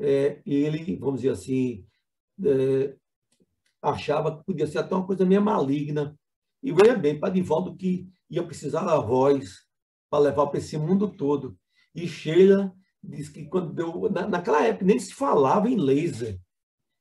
é, 0.00 0.42
ele, 0.44 0.96
vamos 0.96 1.20
dizer 1.20 1.32
assim, 1.32 1.86
é, 2.44 2.96
achava 3.80 4.36
que 4.36 4.44
podia 4.44 4.66
ser 4.66 4.78
até 4.78 4.96
uma 4.96 5.06
coisa 5.06 5.24
meio 5.24 5.40
maligna. 5.40 6.18
E 6.60 6.72
veja 6.72 6.96
bem, 6.96 7.20
para 7.20 7.32
Divaldo 7.32 7.76
que 7.76 8.08
ia 8.28 8.42
precisar 8.42 8.84
da 8.84 8.98
voz 8.98 9.64
para 10.10 10.24
levar 10.24 10.48
para 10.48 10.58
esse 10.58 10.76
mundo 10.76 11.08
todo. 11.08 11.56
E 11.94 12.08
Sheila 12.08 12.74
diz 13.00 13.28
que 13.28 13.46
quando 13.46 13.72
deu, 13.72 14.10
na, 14.10 14.26
naquela 14.26 14.64
época 14.64 14.86
nem 14.86 14.98
se 14.98 15.14
falava 15.14 15.70
em 15.70 15.76
laser, 15.76 16.40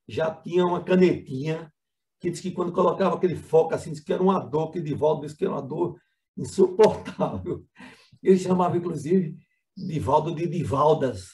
já 0.07 0.29
tinha 0.29 0.63
uma 0.63 0.83
canetinha 0.83 1.73
que 2.21 2.29
disse 2.29 2.43
que 2.43 2.51
quando 2.51 2.71
colocava 2.71 3.15
aquele 3.15 3.35
foco 3.35 3.73
assim, 3.73 3.91
disse 3.91 4.05
que 4.05 4.13
era 4.13 4.21
uma 4.21 4.39
dor, 4.39 4.69
que 4.69 4.79
Divaldo 4.79 5.21
disse 5.23 5.35
que 5.35 5.43
era 5.43 5.55
uma 5.55 5.61
dor 5.61 5.99
insuportável. 6.37 7.65
Ele 8.21 8.37
chamava, 8.37 8.77
inclusive, 8.77 9.35
Divaldo 9.75 10.35
de 10.35 10.47
Divaldas, 10.47 11.31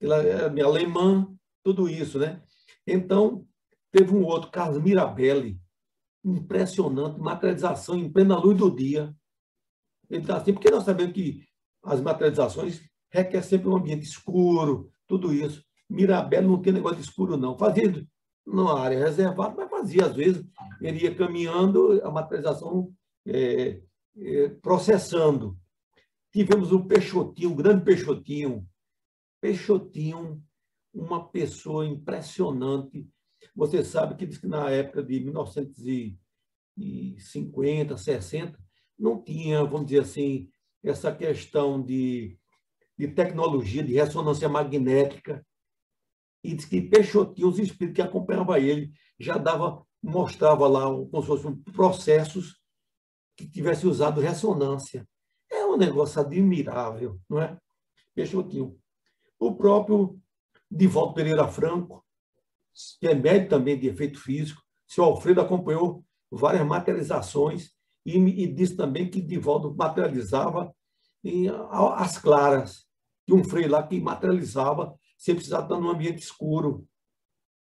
ela 0.00 0.22
é 0.22 0.62
alemã, 0.62 1.28
tudo 1.64 1.88
isso, 1.88 2.20
né? 2.20 2.40
Então, 2.86 3.44
teve 3.90 4.14
um 4.14 4.24
outro, 4.24 4.48
Carlos 4.52 4.80
Mirabelli, 4.80 5.60
impressionante, 6.24 7.18
materialização 7.18 7.96
em 7.96 8.10
plena 8.10 8.38
luz 8.38 8.56
do 8.56 8.70
dia. 8.70 9.12
Ele 10.08 10.22
está 10.22 10.36
assim, 10.36 10.52
porque 10.52 10.70
nós 10.70 10.84
sabemos 10.84 11.12
que 11.12 11.42
as 11.82 12.00
materializações 12.00 12.80
requer 13.10 13.42
sempre 13.42 13.68
um 13.68 13.76
ambiente 13.76 14.04
escuro, 14.04 14.88
tudo 15.08 15.34
isso. 15.34 15.64
Mirabelli 15.90 16.46
não 16.46 16.62
tem 16.62 16.72
negócio 16.72 16.98
de 16.98 17.02
escuro, 17.02 17.36
não. 17.36 17.58
Fazia 17.58 18.06
numa 18.48 18.80
área 18.80 18.98
reservada, 18.98 19.54
mas 19.56 19.70
fazia, 19.70 20.06
às 20.06 20.16
vezes, 20.16 20.44
ele 20.80 21.04
ia 21.04 21.14
caminhando, 21.14 22.00
a 22.02 22.10
materialização 22.10 22.90
é, 23.26 23.82
é, 24.16 24.48
processando. 24.62 25.58
Tivemos 26.32 26.72
o 26.72 26.82
Peixotinho, 26.84 27.52
o 27.52 27.54
grande 27.54 27.84
Peixotinho. 27.84 28.66
Peixotinho, 29.40 30.42
uma 30.92 31.26
pessoa 31.28 31.86
impressionante. 31.86 33.08
Você 33.54 33.84
sabe 33.84 34.16
que 34.16 34.26
diz 34.26 34.38
que 34.38 34.46
na 34.46 34.70
época 34.70 35.02
de 35.02 35.20
1950, 35.20 37.96
60, 37.96 38.58
não 38.98 39.22
tinha, 39.22 39.62
vamos 39.64 39.86
dizer 39.86 40.00
assim, 40.00 40.50
essa 40.82 41.14
questão 41.14 41.80
de, 41.82 42.38
de 42.96 43.08
tecnologia, 43.08 43.82
de 43.82 43.94
ressonância 43.94 44.48
magnética. 44.48 45.44
E 46.42 46.54
diz 46.54 46.64
que 46.64 46.80
Peixotinho, 46.80 47.48
os 47.48 47.58
espíritos 47.58 47.96
que 47.96 48.02
acompanhavam 48.02 48.56
ele, 48.56 48.92
já 49.18 49.36
dava, 49.36 49.84
mostrava 50.02 50.66
lá 50.68 50.84
como 50.84 51.20
se 51.20 51.26
fossem 51.26 51.56
processos 51.72 52.60
que 53.36 53.48
tivesse 53.48 53.86
usado 53.86 54.20
ressonância. 54.20 55.06
É 55.50 55.64
um 55.64 55.76
negócio 55.76 56.20
admirável, 56.20 57.18
não 57.28 57.40
é? 57.40 57.56
Peixotinho. 58.14 58.78
O 59.38 59.54
próprio 59.54 60.20
Divaldo 60.70 61.14
Pereira 61.14 61.48
Franco, 61.48 62.04
que 63.00 63.06
é 63.06 63.14
médico 63.14 63.50
também 63.50 63.78
de 63.78 63.88
efeito 63.88 64.20
físico, 64.20 64.62
seu 64.86 65.04
Alfredo 65.04 65.40
acompanhou 65.40 66.04
várias 66.30 66.66
materializações 66.66 67.72
e, 68.04 68.16
e 68.16 68.46
disse 68.46 68.76
também 68.76 69.10
que 69.10 69.20
Divaldo 69.20 69.74
materializava 69.74 70.74
em, 71.22 71.48
as 71.48 72.18
claras, 72.18 72.86
de 73.26 73.34
um 73.34 73.44
freio 73.44 73.70
lá 73.70 73.86
que 73.86 74.00
materializava 74.00 74.97
sem 75.18 75.34
precisar 75.34 75.64
estar 75.64 75.78
num 75.78 75.90
ambiente 75.90 76.22
escuro. 76.22 76.86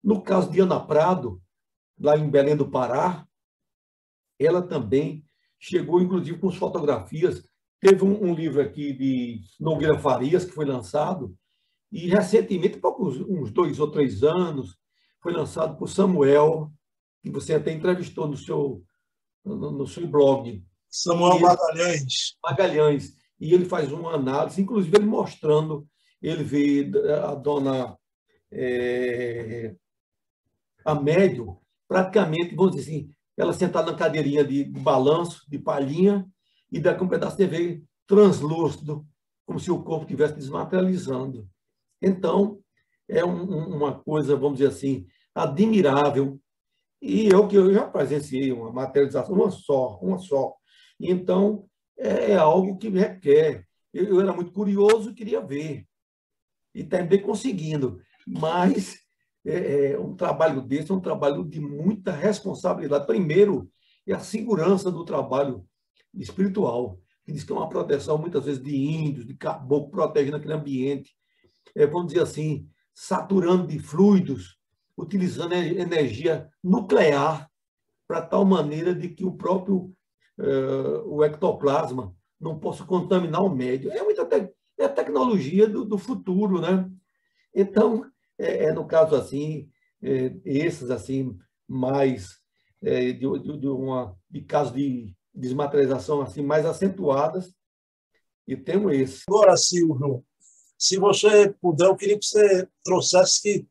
No 0.01 0.21
caso 0.23 0.49
de 0.49 0.61
Ana 0.61 0.79
Prado, 0.79 1.41
lá 1.99 2.17
em 2.17 2.29
Belém 2.29 2.55
do 2.55 2.71
Pará, 2.71 3.27
ela 4.39 4.61
também 4.61 5.25
chegou, 5.59 6.01
inclusive, 6.01 6.39
com 6.39 6.49
fotografias. 6.51 7.43
Teve 7.79 8.03
um, 8.03 8.29
um, 8.29 8.33
livro 8.33 8.61
aqui 8.61 8.93
de 8.93 9.41
Nogueira 9.59 9.99
Farias, 9.99 10.45
que 10.45 10.51
foi 10.51 10.65
lançado, 10.65 11.37
e 11.91 12.07
recentemente, 12.07 12.79
poucos, 12.79 13.19
uns 13.19 13.51
dois 13.51 13.79
ou 13.79 13.91
três 13.91 14.23
anos, 14.23 14.75
foi 15.21 15.33
lançado 15.33 15.77
por 15.77 15.87
Samuel, 15.87 16.71
que 17.21 17.29
você 17.29 17.53
até 17.53 17.71
entrevistou 17.71 18.27
no 18.27 18.35
seu, 18.35 18.83
no, 19.43 19.71
no 19.71 19.85
seu 19.85 20.07
blog. 20.07 20.65
Samuel 20.89 21.35
ele, 21.35 21.43
Magalhães. 21.43 22.37
Magalhães. 22.43 23.17
E 23.39 23.53
ele 23.53 23.65
faz 23.65 23.91
uma 23.91 24.13
análise, 24.13 24.61
inclusive 24.61 24.95
ele 24.95 25.05
mostrando, 25.05 25.87
ele 26.23 26.43
vê 26.43 26.91
a 27.23 27.35
dona 27.35 27.97
é, 28.51 29.75
a 30.85 30.95
médio, 30.95 31.59
praticamente, 31.87 32.55
vamos 32.55 32.75
dizer 32.75 32.89
assim, 32.89 33.09
ela 33.35 33.53
sentada 33.53 33.91
na 33.91 33.97
cadeirinha 33.97 34.43
de, 34.43 34.63
balanço, 34.63 35.43
de 35.49 35.59
palhinha, 35.59 36.25
e 36.71 36.79
daqui 36.79 37.03
um 37.03 37.07
pedaço 37.07 37.37
de 37.37 37.47
TV 37.47 37.83
translúcido, 38.07 39.05
como 39.45 39.59
se 39.59 39.69
o 39.69 39.83
corpo 39.83 40.05
estivesse 40.05 40.35
desmaterializando. 40.35 41.47
Então, 42.01 42.59
é 43.07 43.23
um, 43.23 43.43
uma 43.75 43.99
coisa, 43.99 44.35
vamos 44.35 44.59
dizer 44.59 44.69
assim, 44.69 45.05
admirável. 45.35 46.39
E 47.01 47.27
eu 47.27 47.47
que 47.47 47.57
eu 47.57 47.73
já 47.73 47.85
presenciei 47.85 48.51
uma 48.51 48.71
materialização, 48.71 49.35
uma 49.35 49.51
só, 49.51 49.99
uma 50.01 50.17
só. 50.17 50.55
Então, 50.99 51.67
é, 51.97 52.31
é 52.31 52.35
algo 52.35 52.77
que 52.77 52.89
requer. 52.89 53.65
Eu, 53.93 54.05
eu, 54.05 54.21
era 54.21 54.33
muito 54.33 54.51
curioso 54.51 55.11
e 55.11 55.13
queria 55.13 55.41
ver. 55.41 55.85
E 56.73 56.83
também 56.83 57.21
conseguindo. 57.21 58.01
Mas 58.27 58.97
é, 59.45 59.91
é, 59.91 59.99
um 59.99 60.15
trabalho 60.15 60.61
desse 60.61 60.91
é 60.91 60.93
um 60.93 60.99
trabalho 60.99 61.43
de 61.43 61.59
muita 61.59 62.11
responsabilidade. 62.11 63.05
Primeiro, 63.05 63.69
é 64.07 64.13
a 64.13 64.19
segurança 64.19 64.91
do 64.91 65.05
trabalho 65.05 65.65
espiritual, 66.13 66.99
que 67.25 67.31
diz 67.31 67.43
que 67.43 67.51
é 67.51 67.55
uma 67.55 67.69
proteção, 67.69 68.17
muitas 68.17 68.45
vezes, 68.45 68.61
de 68.61 68.75
índios, 68.75 69.25
de 69.25 69.33
caboclo, 69.33 69.91
protegendo 69.91 70.37
aquele 70.37 70.53
ambiente. 70.53 71.15
É, 71.75 71.85
vamos 71.85 72.07
dizer 72.07 72.21
assim, 72.21 72.67
saturando 72.93 73.67
de 73.67 73.79
fluidos, 73.79 74.57
utilizando 74.97 75.53
energia 75.53 76.49
nuclear 76.63 77.49
para 78.07 78.21
tal 78.21 78.45
maneira 78.45 78.93
de 78.93 79.09
que 79.09 79.25
o 79.25 79.31
próprio 79.31 79.93
uh, 80.37 81.07
o 81.07 81.23
ectoplasma 81.23 82.15
não 82.39 82.59
possa 82.59 82.83
contaminar 82.83 83.41
o 83.41 83.53
médio. 83.53 83.91
É 83.91 84.03
muita 84.03 84.25
te 84.25 84.53
é 84.79 84.85
a 84.85 84.89
tecnologia 84.89 85.67
do, 85.67 85.85
do 85.85 85.97
futuro, 85.97 86.59
né? 86.59 86.89
Então, 87.53 88.09
é, 88.37 88.65
é 88.65 88.73
no 88.73 88.85
caso 88.85 89.15
assim, 89.15 89.69
é, 90.01 90.33
esses 90.43 90.89
assim 90.89 91.37
mais 91.67 92.39
é, 92.81 93.11
de, 93.11 93.39
de, 93.39 93.67
uma 93.67 94.15
de 94.29 94.41
casos 94.41 94.73
de 94.73 95.15
desmaterialização 95.33 96.21
assim 96.21 96.41
mais 96.41 96.65
acentuadas 96.65 97.53
e 98.47 98.57
temos 98.57 98.93
esse. 98.93 99.23
Agora, 99.27 99.55
Silvio, 99.55 100.23
se 100.77 100.97
você 100.97 101.49
puder, 101.61 101.85
eu 101.85 101.95
queria 101.95 102.19
que 102.19 102.25
você 102.25 102.67
trouxesse 102.83 103.41
que 103.41 103.67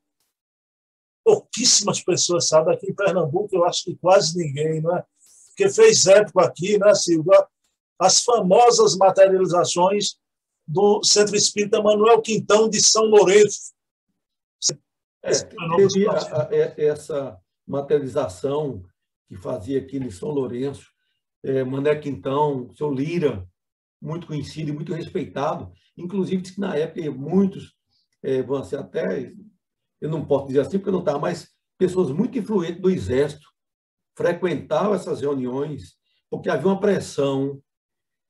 pouquíssimas 1.25 2.03
pessoas 2.03 2.49
sabem 2.49 2.75
aqui 2.75 2.91
em 2.91 2.95
Pernambuco, 2.95 3.55
eu 3.55 3.65
acho 3.65 3.85
que 3.85 3.97
quase 3.97 4.37
ninguém, 4.37 4.81
não 4.81 4.97
é? 4.97 5.05
Porque 5.49 5.69
fez 5.69 6.07
época 6.07 6.47
aqui, 6.47 6.79
né, 6.79 6.95
Silvio? 6.95 7.33
As 7.99 8.25
famosas 8.25 8.97
materializações 8.97 10.17
do 10.67 11.03
Centro 11.03 11.37
Espírita 11.37 11.83
Manuel 11.83 12.21
Quintão 12.21 12.69
de 12.69 12.81
São 12.81 13.05
Lourenço, 13.05 13.73
é, 15.23 15.31
teve 15.77 16.09
a, 16.09 16.13
a, 16.13 16.49
é, 16.51 16.87
essa 16.87 17.39
materialização 17.67 18.83
que 19.29 19.37
fazia 19.37 19.79
aqui 19.79 19.97
em 19.97 20.11
São 20.11 20.31
Lourenço, 20.31 20.91
é, 21.45 21.63
Mané 21.63 21.95
Quintão, 21.97 22.73
seu 22.75 22.93
Lira, 22.93 23.49
muito 24.01 24.27
conhecido 24.27 24.71
e 24.71 24.73
muito 24.73 24.93
respeitado. 24.93 25.73
Inclusive, 25.97 26.43
que 26.43 26.61
na 26.61 26.77
época 26.77 27.11
muitos, 27.11 27.75
é, 28.23 28.43
vão 28.43 28.65
ser 28.65 28.79
até, 28.79 29.33
eu 30.01 30.11
não 30.11 30.25
posso 30.25 30.49
dizer 30.49 30.61
assim 30.61 30.79
porque 30.79 30.91
não 30.91 31.01
estava, 31.01 31.21
mas 31.21 31.51
pessoas 31.79 32.11
muito 32.11 32.37
influentes 32.37 32.81
do 32.81 32.91
Exército 32.91 33.47
frequentavam 34.17 34.95
essas 34.95 35.21
reuniões, 35.21 35.95
porque 36.29 36.51
havia 36.51 36.67
uma 36.67 36.81
pressão 36.81 37.63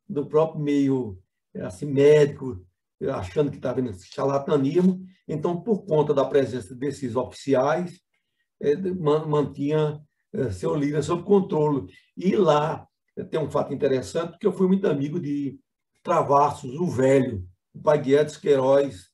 do 0.09 0.27
próprio 0.27 0.61
meio 0.61 1.19
assim, 1.61 1.87
médico, 1.87 2.65
achando 3.11 3.51
que 3.51 3.57
estava 3.57 3.81
vendo 3.81 3.97
charlatanismo. 4.01 5.05
Então, 5.27 5.61
por 5.61 5.85
conta 5.85 6.15
da 6.15 6.25
presença 6.25 6.75
desses 6.75 7.17
oficiais, 7.17 8.01
é, 8.61 8.77
mantinha 8.77 10.01
é, 10.33 10.51
seu 10.51 10.75
líder 10.75 11.03
sob 11.03 11.23
controle. 11.25 11.93
E 12.17 12.37
lá 12.37 12.87
tem 13.31 13.41
um 13.41 13.51
fato 13.51 13.75
interessante, 13.75 14.31
porque 14.31 14.47
eu 14.47 14.53
fui 14.53 14.67
muito 14.67 14.87
amigo 14.87 15.21
de 15.21 15.59
Travassos, 16.03 16.75
o 16.81 16.87
velho, 16.87 17.47
o 17.73 17.81
pai 17.81 18.01
de 18.01 18.41
Queiroz. 18.41 19.09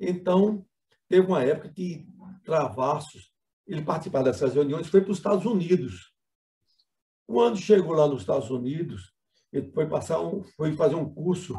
Então, 0.00 0.66
teve 1.08 1.26
uma 1.26 1.42
época 1.42 1.68
que 1.68 2.08
Travassos, 2.44 3.30
ele 3.66 3.82
participava 3.82 4.24
dessas 4.24 4.54
reuniões, 4.54 4.88
foi 4.88 5.00
para 5.00 5.10
os 5.10 5.18
Estados 5.18 5.44
Unidos. 5.44 6.12
Quando 7.26 7.58
chegou 7.58 7.92
lá 7.92 8.08
nos 8.08 8.22
Estados 8.22 8.50
Unidos, 8.50 9.12
ele 9.52 9.70
foi 9.72 9.86
passar 9.86 10.20
um, 10.20 10.42
foi 10.56 10.74
fazer 10.76 10.94
um 10.94 11.08
curso 11.12 11.54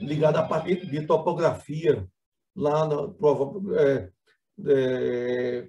ligado 0.00 0.36
à 0.36 0.42
parte 0.42 0.86
de 0.86 1.06
topografia 1.06 2.08
lá 2.54 2.86
na 2.86 2.96
é, 3.78 4.10
é, 4.66 5.68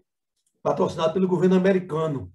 patrocinado 0.62 1.14
pelo 1.14 1.28
governo 1.28 1.56
americano. 1.56 2.32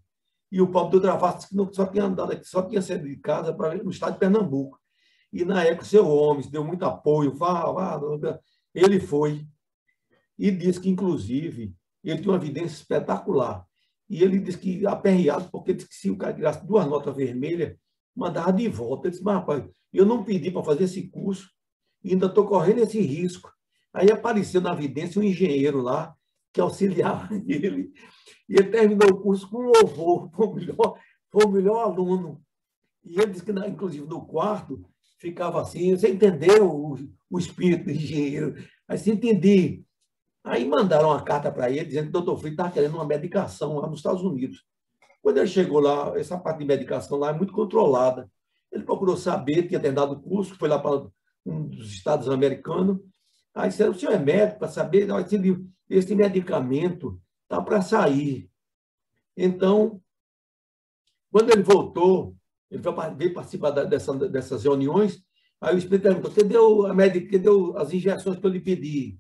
E 0.51 0.61
o 0.61 0.71
Paulo 0.71 0.91
do 0.91 1.01
Travassos 1.01 1.47
que 1.47 1.57
não 1.57 1.73
só 1.73 1.87
tinha 1.87 2.05
andado 2.05 2.33
aqui, 2.33 2.45
só 2.45 2.63
tinha 2.63 2.81
saído 2.81 3.07
de 3.07 3.17
casa 3.17 3.53
para 3.53 3.77
no 3.83 3.91
estado 3.91 4.15
de 4.15 4.19
Pernambuco. 4.19 4.79
E 5.33 5.45
na 5.45 5.63
época 5.63 5.85
seu 5.85 6.09
homem 6.09 6.49
deu 6.51 6.65
muito 6.65 6.85
apoio, 6.85 7.35
vá, 7.35 7.71
vá, 7.71 8.01
ele 8.75 8.99
foi 8.99 9.47
e 10.39 10.51
disse 10.51 10.81
que 10.81 10.89
inclusive 10.89 11.75
ele 12.03 12.21
tinha 12.21 12.33
uma 12.33 12.43
evidência 12.43 12.77
espetacular. 12.77 13.67
E 14.09 14.23
ele 14.23 14.39
disse 14.39 14.57
que 14.57 14.87
aperreado, 14.87 15.51
porque 15.51 15.75
disse 15.75 15.89
que 15.89 15.95
se 15.95 16.11
o 16.11 16.17
cara 16.17 16.33
tirasse 16.33 16.67
duas 16.67 16.87
notas 16.87 17.15
vermelhas, 17.15 17.77
mandava 18.19 18.53
de 18.53 18.69
volta. 18.69 19.07
Ele 19.07 19.13
disse, 19.13 19.25
mas 19.25 19.37
rapaz, 19.37 19.65
eu 19.93 20.05
não 20.05 20.25
pedi 20.25 20.51
para 20.51 20.63
fazer 20.63 20.85
esse 20.85 21.09
curso, 21.09 21.49
ainda 22.05 22.27
estou 22.27 22.47
correndo 22.47 22.81
esse 22.81 23.01
risco. 23.01 23.53
Aí 23.93 24.11
apareceu 24.11 24.61
na 24.61 24.73
evidência 24.73 25.21
um 25.21 25.25
engenheiro 25.25 25.81
lá, 25.81 26.15
que 26.53 26.61
auxiliava 26.61 27.29
ele, 27.47 27.93
e 28.49 28.55
ele 28.55 28.71
terminou 28.71 29.11
o 29.11 29.21
curso 29.21 29.49
com 29.49 29.59
louvor, 29.59 30.31
foi 30.33 30.47
o 30.47 30.55
melhor, 30.55 30.99
foi 31.31 31.45
o 31.45 31.49
melhor 31.49 31.79
aluno. 31.81 32.43
E 33.05 33.19
ele 33.19 33.33
disse 33.33 33.45
que, 33.45 33.53
inclusive, 33.53 34.07
no 34.07 34.27
quarto, 34.27 34.85
ficava 35.19 35.61
assim, 35.61 35.97
você 35.97 36.11
entendeu 36.11 36.69
o, 36.69 36.99
o 37.31 37.39
espírito 37.39 37.85
do 37.85 37.91
engenheiro? 37.91 38.55
Aí 38.87 38.99
você 38.99 39.13
entendi. 39.13 39.85
Aí 40.43 40.67
mandaram 40.67 41.11
uma 41.11 41.23
carta 41.23 41.51
para 41.51 41.71
ele 41.71 41.85
dizendo 41.85 42.05
que 42.05 42.11
o 42.11 42.21
doutor 42.21 42.39
Frito 42.39 42.55
estava 42.55 42.71
querendo 42.71 42.95
uma 42.95 43.05
medicação 43.05 43.79
lá 43.79 43.89
nos 43.89 43.99
Estados 43.99 44.23
Unidos. 44.23 44.65
Quando 45.23 45.39
ele 45.39 45.47
chegou 45.47 45.81
lá, 45.81 46.19
essa 46.19 46.39
parte 46.39 46.59
de 46.59 46.65
medicação 46.65 47.19
lá 47.19 47.31
é 47.31 47.33
muito 47.33 47.53
controlada. 47.53 48.31
Ele 48.71 48.85
procurou 48.85 49.17
saber, 49.17 49.67
tinha 49.67 49.81
terminado 49.81 50.13
o 50.13 50.21
curso, 50.21 50.55
foi 50.57 50.69
lá 50.69 50.79
para 50.79 51.09
um 51.45 51.69
dos 51.69 51.93
estados 51.93 52.29
americanos. 52.29 52.99
Aí 53.55 53.71
disseram, 53.71 53.93
o 53.93 53.95
senhor 53.95 54.13
é 54.13 54.19
médico 54.19 54.59
para 54.59 54.69
saber, 54.69 55.09
esse 55.89 56.15
medicamento 56.15 57.21
está 57.45 57.61
para 57.61 57.83
sair. 57.83 58.49
Então, 59.37 60.01
quando 61.31 61.51
ele 61.51 61.63
voltou, 61.63 62.37
ele 62.71 62.83
veio 63.17 63.35
participar 63.35 63.71
dessa, 63.71 64.15
dessas 64.29 64.65
reuniões, 64.65 65.23
aí 65.61 65.75
o 65.75 65.79
espírito 65.79 66.03
perguntou, 66.03 66.31
cadê, 66.31 66.57
a 66.91 66.95
médica, 66.95 67.39
cadê 67.39 67.49
as 67.77 67.93
injeções 67.93 68.39
que 68.39 68.47
eu 68.47 68.51
lhe 68.51 68.61
pedi? 68.61 69.19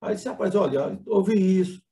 Aí 0.00 0.14
disse, 0.14 0.28
rapaz, 0.28 0.54
olha, 0.54 0.98
ouvi 1.06 1.60
isso, 1.60 1.82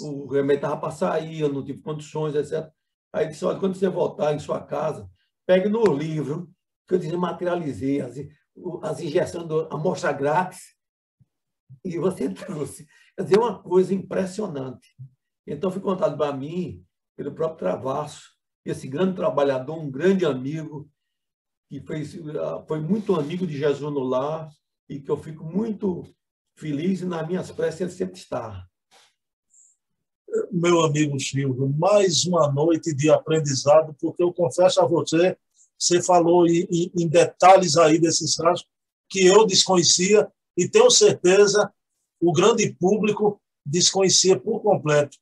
o 0.00 0.26
remédio 0.26 0.56
estava 0.56 0.76
para 0.78 0.90
sair, 0.90 1.40
eu 1.40 1.52
não 1.52 1.64
tive 1.64 1.80
condições, 1.80 2.34
etc. 2.34 2.70
Aí 3.12 3.28
disse, 3.28 3.44
olha, 3.44 3.58
quando 3.58 3.74
você 3.74 3.88
voltar 3.88 4.34
em 4.34 4.38
sua 4.38 4.60
casa, 4.60 5.08
pegue 5.46 5.68
no 5.68 5.84
livro 5.86 6.50
que 6.86 6.94
eu 6.94 6.98
desmaterializei 6.98 8.00
as, 8.00 8.16
as 8.82 9.00
injeções 9.00 9.48
da 9.48 9.68
amostra 9.74 10.12
grátis 10.12 10.74
e 11.84 11.98
você 11.98 12.28
trouxe. 12.32 12.86
Quer 13.16 13.22
dizer, 13.22 13.38
uma 13.38 13.62
coisa 13.62 13.94
impressionante. 13.94 14.94
Então, 15.46 15.70
foi 15.70 15.80
contado 15.80 16.16
para 16.16 16.36
mim, 16.36 16.84
pelo 17.16 17.32
próprio 17.32 17.58
Travasso, 17.58 18.36
esse 18.64 18.88
grande 18.88 19.14
trabalhador, 19.14 19.78
um 19.78 19.90
grande 19.90 20.26
amigo, 20.26 20.90
que 21.68 21.80
foi, 21.80 22.04
foi 22.66 22.80
muito 22.80 23.14
amigo 23.14 23.46
de 23.46 23.56
Jesus 23.56 23.92
no 23.92 24.00
lar 24.00 24.50
e 24.88 25.00
que 25.00 25.10
eu 25.10 25.16
fico 25.16 25.44
muito 25.44 26.04
feliz 26.56 27.00
e 27.00 27.06
nas 27.06 27.26
minhas 27.26 27.50
preces 27.50 27.80
ele 27.80 27.90
sempre 27.90 28.18
está. 28.18 28.66
Meu 30.50 30.82
amigo 30.82 31.18
Silvio, 31.18 31.68
mais 31.78 32.24
uma 32.24 32.50
noite 32.52 32.94
de 32.94 33.10
aprendizado, 33.10 33.94
porque 34.00 34.22
eu 34.22 34.32
confesso 34.32 34.80
a 34.80 34.86
você, 34.86 35.36
você 35.78 36.02
falou 36.02 36.46
em, 36.46 36.90
em 36.96 37.08
detalhes 37.08 37.76
aí 37.76 37.98
desses 37.98 38.36
casos 38.36 38.66
que 39.08 39.24
eu 39.24 39.46
desconhecia 39.46 40.28
e 40.56 40.68
tenho 40.68 40.90
certeza 40.90 41.72
o 42.20 42.32
grande 42.32 42.74
público 42.80 43.40
desconhecia 43.64 44.38
por 44.38 44.60
completo. 44.60 45.16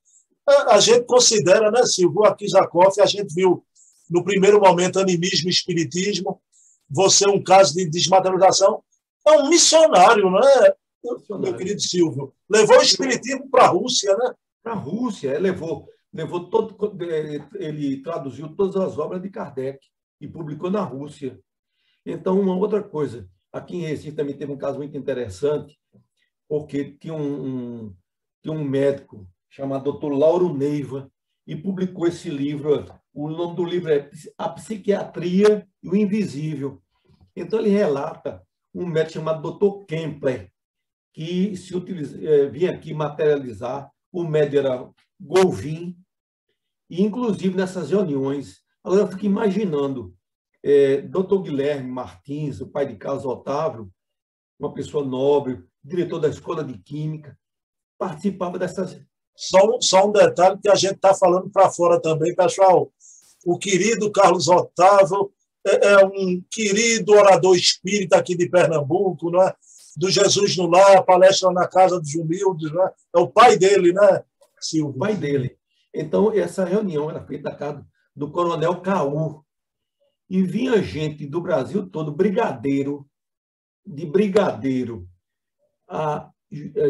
A 0.68 0.78
gente 0.80 1.04
considera, 1.04 1.70
né, 1.70 1.84
Silvio, 1.84 2.24
aqui 2.24 2.48
Jacob, 2.48 2.92
a 3.00 3.06
gente 3.06 3.34
viu 3.34 3.64
no 4.10 4.22
primeiro 4.22 4.60
momento 4.60 5.00
animismo 5.00 5.48
e 5.48 5.52
espiritismo, 5.52 6.40
você 6.88 7.28
um 7.28 7.42
caso 7.42 7.74
de 7.74 7.88
desmaterialização, 7.88 8.82
é 9.26 9.32
um 9.32 9.48
missionário, 9.48 10.30
não 10.30 10.40
é, 10.40 10.74
meu 11.38 11.56
querido 11.56 11.80
Silvio? 11.80 12.32
Levou 12.48 12.78
o 12.78 12.82
espiritismo 12.82 13.48
para 13.50 13.64
a 13.64 13.68
Rússia, 13.68 14.14
né? 14.16 14.34
Para 14.64 14.72
a 14.72 14.76
Rússia, 14.76 15.38
levou, 15.38 15.86
levou 16.10 16.48
todo, 16.48 16.74
ele 17.54 18.02
traduziu 18.02 18.48
todas 18.56 18.76
as 18.76 18.96
obras 18.96 19.20
de 19.20 19.28
Kardec 19.28 19.78
e 20.18 20.26
publicou 20.26 20.70
na 20.70 20.82
Rússia. 20.82 21.38
Então, 22.04 22.40
uma 22.40 22.56
outra 22.56 22.82
coisa, 22.82 23.28
aqui 23.52 23.76
em 23.76 23.82
Recife 23.82 24.16
também 24.16 24.34
teve 24.34 24.50
um 24.50 24.56
caso 24.56 24.78
muito 24.78 24.96
interessante, 24.96 25.78
porque 26.48 26.92
tinha 26.92 27.12
um, 27.12 27.46
um, 27.46 27.96
tinha 28.42 28.54
um 28.54 28.64
médico 28.64 29.28
chamado 29.50 29.92
Dr. 29.92 30.12
Lauro 30.12 30.56
Neiva 30.56 31.12
e 31.46 31.54
publicou 31.54 32.06
esse 32.06 32.30
livro. 32.30 32.86
O 33.12 33.28
nome 33.28 33.56
do 33.56 33.64
livro 33.64 33.92
é 33.92 34.08
A 34.38 34.48
Psiquiatria 34.48 35.68
e 35.82 35.88
o 35.90 35.94
Invisível. 35.94 36.82
Então, 37.36 37.58
ele 37.58 37.68
relata 37.68 38.42
um 38.74 38.86
médico 38.86 39.12
chamado 39.12 39.58
Dr. 39.58 39.84
Kempler, 39.84 40.50
que 41.12 41.54
se 41.54 41.76
utiliza, 41.76 42.18
eh, 42.26 42.48
vinha 42.48 42.70
aqui 42.70 42.94
materializar. 42.94 43.93
O 44.14 44.22
médico 44.22 44.58
era 44.58 44.88
Golvin, 45.20 45.96
e 46.88 47.02
inclusive 47.02 47.56
nessas 47.56 47.90
reuniões. 47.90 48.62
Agora, 48.84 49.00
eu 49.00 49.08
fico 49.08 49.26
imaginando 49.26 50.14
é, 50.62 50.98
Dr. 51.00 51.42
Guilherme 51.42 51.90
Martins, 51.90 52.60
o 52.60 52.68
pai 52.68 52.86
de 52.86 52.94
Carlos 52.94 53.24
Otávio, 53.24 53.90
uma 54.56 54.72
pessoa 54.72 55.04
nobre, 55.04 55.64
diretor 55.82 56.20
da 56.20 56.28
Escola 56.28 56.62
de 56.62 56.78
Química, 56.78 57.36
participava 57.98 58.56
dessas. 58.56 59.00
Só, 59.36 59.80
só 59.80 60.06
um 60.06 60.12
detalhe 60.12 60.60
que 60.62 60.70
a 60.70 60.76
gente 60.76 60.94
está 60.94 61.12
falando 61.12 61.50
para 61.50 61.68
fora 61.72 62.00
também, 62.00 62.36
pessoal. 62.36 62.92
O 63.44 63.58
querido 63.58 64.12
Carlos 64.12 64.46
Otávio 64.46 65.32
é, 65.66 65.88
é, 65.88 66.06
um 66.06 66.40
querido 66.48 67.14
orador 67.14 67.56
espírita 67.56 68.16
aqui 68.16 68.36
de 68.36 68.48
Pernambuco, 68.48 69.28
não 69.28 69.42
é? 69.42 69.52
Do 69.96 70.10
Jesus 70.10 70.56
no 70.56 70.66
Lar, 70.66 71.04
palestra 71.04 71.50
na 71.52 71.66
Casa 71.66 72.00
dos 72.00 72.14
Humildes. 72.14 72.72
Não 72.72 72.82
é? 72.82 72.92
o 73.16 73.28
pai 73.28 73.56
dele, 73.56 73.92
né, 73.92 74.22
Silvio? 74.60 74.94
O 74.94 74.98
pai 74.98 75.14
dele. 75.14 75.56
Então, 75.92 76.32
essa 76.32 76.64
reunião 76.64 77.08
era 77.08 77.24
feita 77.24 77.50
na 77.50 77.56
casa 77.56 77.86
do 78.14 78.30
coronel 78.30 78.80
Caú. 78.80 79.44
E 80.28 80.42
vinha 80.42 80.82
gente 80.82 81.26
do 81.26 81.40
Brasil 81.40 81.88
todo, 81.88 82.10
brigadeiro, 82.10 83.06
de 83.86 84.06
brigadeiro, 84.06 85.06
a 85.86 86.30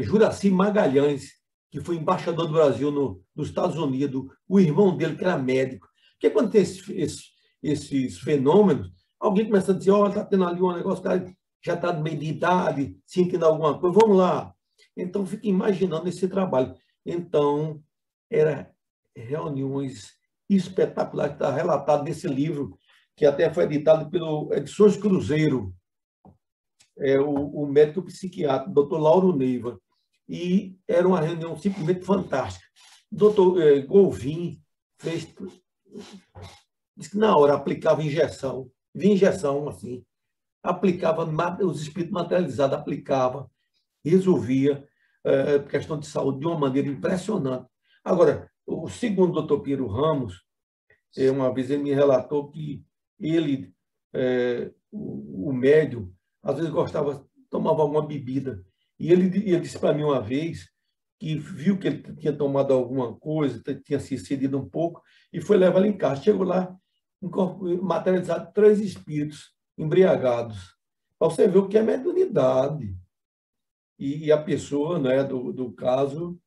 Juraci 0.02 0.50
Magalhães, 0.50 1.32
que 1.70 1.80
foi 1.80 1.96
embaixador 1.96 2.46
do 2.46 2.52
Brasil 2.52 2.92
no, 2.92 3.20
nos 3.34 3.48
Estados 3.48 3.76
Unidos, 3.76 4.24
o 4.48 4.60
irmão 4.60 4.96
dele, 4.96 5.16
que 5.16 5.24
era 5.24 5.36
médico. 5.36 5.88
Porque 6.12 6.30
quando 6.30 6.52
tem 6.52 6.62
esses, 6.62 6.88
esses, 6.90 7.24
esses 7.60 8.18
fenômenos, 8.20 8.92
alguém 9.18 9.46
começa 9.46 9.72
a 9.72 9.74
dizer, 9.74 9.90
olha, 9.90 10.10
está 10.10 10.24
tendo 10.24 10.44
ali 10.44 10.62
um 10.62 10.72
negócio, 10.72 11.02
cara 11.02 11.34
já 11.64 11.74
está 11.74 11.92
meio 11.92 12.18
de 12.18 12.26
idade, 12.26 12.96
sentindo 13.06 13.46
alguma 13.46 13.78
coisa, 13.78 13.98
vamos 13.98 14.18
lá. 14.18 14.54
Então, 14.96 15.24
fica 15.24 15.46
imaginando 15.46 16.08
esse 16.08 16.28
trabalho. 16.28 16.74
Então, 17.04 17.82
era 18.30 18.70
reuniões 19.16 20.12
espetaculares, 20.48 21.34
está 21.34 21.50
relatado 21.50 22.04
nesse 22.04 22.28
livro, 22.28 22.78
que 23.16 23.24
até 23.24 23.52
foi 23.52 23.64
editado 23.64 24.10
pelo 24.10 24.52
Edições 24.52 24.96
Cruzeiro, 24.96 25.74
é, 26.98 27.18
o, 27.18 27.32
o 27.32 27.66
médico 27.66 28.02
psiquiatra, 28.02 28.70
doutor 28.70 28.98
Lauro 28.98 29.34
Neiva, 29.34 29.80
e 30.28 30.76
era 30.86 31.06
uma 31.06 31.20
reunião 31.20 31.56
simplesmente 31.56 32.04
fantástica. 32.04 32.64
Doutor 33.10 33.60
é, 33.60 33.80
Golvin 33.80 34.60
fez, 34.98 35.32
disse 36.96 37.10
que 37.10 37.18
na 37.18 37.36
hora 37.36 37.54
aplicava 37.54 38.02
injeção, 38.02 38.70
de 38.94 39.10
injeção 39.10 39.68
assim, 39.68 40.04
aplicava 40.64 41.26
os 41.62 41.82
espíritos 41.82 42.10
materializados, 42.10 42.76
aplicava, 42.76 43.50
resolvia 44.02 44.88
é, 45.22 45.58
questão 45.58 45.98
de 45.98 46.06
saúde 46.06 46.40
de 46.40 46.46
uma 46.46 46.58
maneira 46.58 46.88
impressionante. 46.88 47.68
Agora, 48.02 48.50
o 48.66 48.88
segundo 48.88 49.34
doutor 49.34 49.60
Piero 49.60 49.86
Ramos, 49.86 50.42
é, 51.18 51.30
uma 51.30 51.52
vez 51.52 51.70
ele 51.70 51.82
me 51.82 51.92
relatou 51.92 52.50
que 52.50 52.82
ele, 53.20 53.74
é, 54.14 54.72
o, 54.90 55.50
o 55.50 55.52
médium, 55.52 56.10
às 56.42 56.56
vezes 56.56 56.70
gostava, 56.70 57.26
tomava 57.50 57.82
alguma 57.82 58.06
bebida. 58.06 58.64
E 58.98 59.12
ele, 59.12 59.26
ele 59.26 59.60
disse 59.60 59.78
para 59.78 59.92
mim 59.92 60.04
uma 60.04 60.20
vez 60.20 60.70
que 61.20 61.36
viu 61.36 61.78
que 61.78 61.88
ele 61.88 62.14
tinha 62.14 62.32
tomado 62.32 62.72
alguma 62.72 63.14
coisa, 63.14 63.62
tinha 63.84 64.00
se 64.00 64.14
excedido 64.14 64.58
um 64.58 64.68
pouco, 64.68 65.02
e 65.30 65.42
foi 65.42 65.58
levar 65.58 65.80
ele 65.80 65.88
em 65.88 65.96
casa. 65.96 66.22
Chegou 66.22 66.44
lá, 66.44 66.74
materializado 67.82 68.50
três 68.52 68.80
espíritos 68.80 69.53
embriagados. 69.76 70.74
Para 71.18 71.30
você 71.30 71.48
ver 71.48 71.58
o 71.58 71.68
que 71.68 71.78
é 71.78 71.82
mediunidade. 71.82 72.96
E, 73.98 74.26
e 74.26 74.32
a 74.32 74.42
pessoa 74.42 74.98
né, 74.98 75.22
do, 75.22 75.52
do 75.52 75.72
caso 75.72 76.38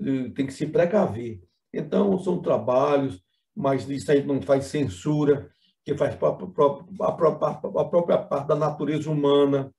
eh, 0.00 0.30
tem 0.30 0.46
que 0.46 0.52
se 0.52 0.66
precaver. 0.66 1.42
Então, 1.72 2.18
são 2.18 2.42
trabalhos, 2.42 3.22
mas 3.54 3.88
isso 3.88 4.10
aí 4.10 4.22
não 4.22 4.42
faz 4.42 4.66
censura, 4.66 5.50
que 5.84 5.96
faz 5.96 6.14
a 6.14 6.16
própria, 6.16 7.60
a 7.78 7.84
própria 7.84 8.18
parte 8.18 8.48
da 8.48 8.54
natureza 8.54 9.10
humana. 9.10 9.72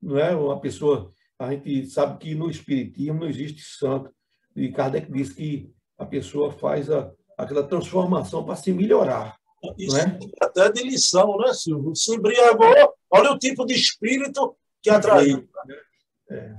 Não 0.00 0.18
é? 0.18 0.34
Uma 0.34 0.60
pessoa, 0.60 1.12
a 1.38 1.50
gente 1.50 1.86
sabe 1.86 2.18
que 2.18 2.34
no 2.34 2.50
Espiritismo 2.50 3.20
não 3.20 3.28
existe 3.28 3.62
santo. 3.62 4.14
E 4.54 4.70
Kardec 4.70 5.10
diz 5.10 5.32
que 5.32 5.72
a 5.98 6.06
pessoa 6.06 6.50
faz 6.52 6.90
a, 6.90 7.12
aquela 7.36 7.66
transformação 7.66 8.44
para 8.44 8.56
se 8.56 8.72
melhorar. 8.72 9.39
Isso 9.76 9.96
é? 9.96 10.18
até 10.40 10.70
de 10.70 10.82
lição, 10.82 11.36
né, 11.36 11.52
Silvio? 11.52 11.94
Se 11.94 12.14
embriagou, 12.14 12.66
olha 13.10 13.32
o 13.32 13.38
tipo 13.38 13.66
de 13.66 13.74
espírito 13.74 14.56
que 14.82 14.88
atraiu. 14.88 15.48
É. 16.30 16.56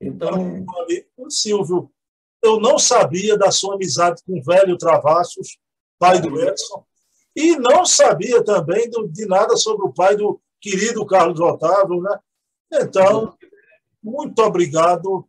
Então, 0.00 0.64
Silvio, 1.28 1.90
eu 2.42 2.60
não 2.60 2.78
sabia 2.78 3.36
da 3.36 3.50
sua 3.50 3.74
amizade 3.74 4.22
com 4.24 4.38
o 4.38 4.42
velho 4.42 4.78
Travassos, 4.78 5.58
pai 5.98 6.20
do 6.20 6.40
Edson. 6.40 6.84
E 7.34 7.56
não 7.56 7.84
sabia 7.84 8.42
também 8.42 8.88
de 8.90 9.26
nada 9.26 9.56
sobre 9.56 9.86
o 9.86 9.92
pai 9.92 10.16
do 10.16 10.40
querido 10.60 11.04
Carlos 11.06 11.38
Otávio, 11.40 12.00
né? 12.00 12.18
Então, 12.72 13.36
muito 14.02 14.40
obrigado. 14.42 15.28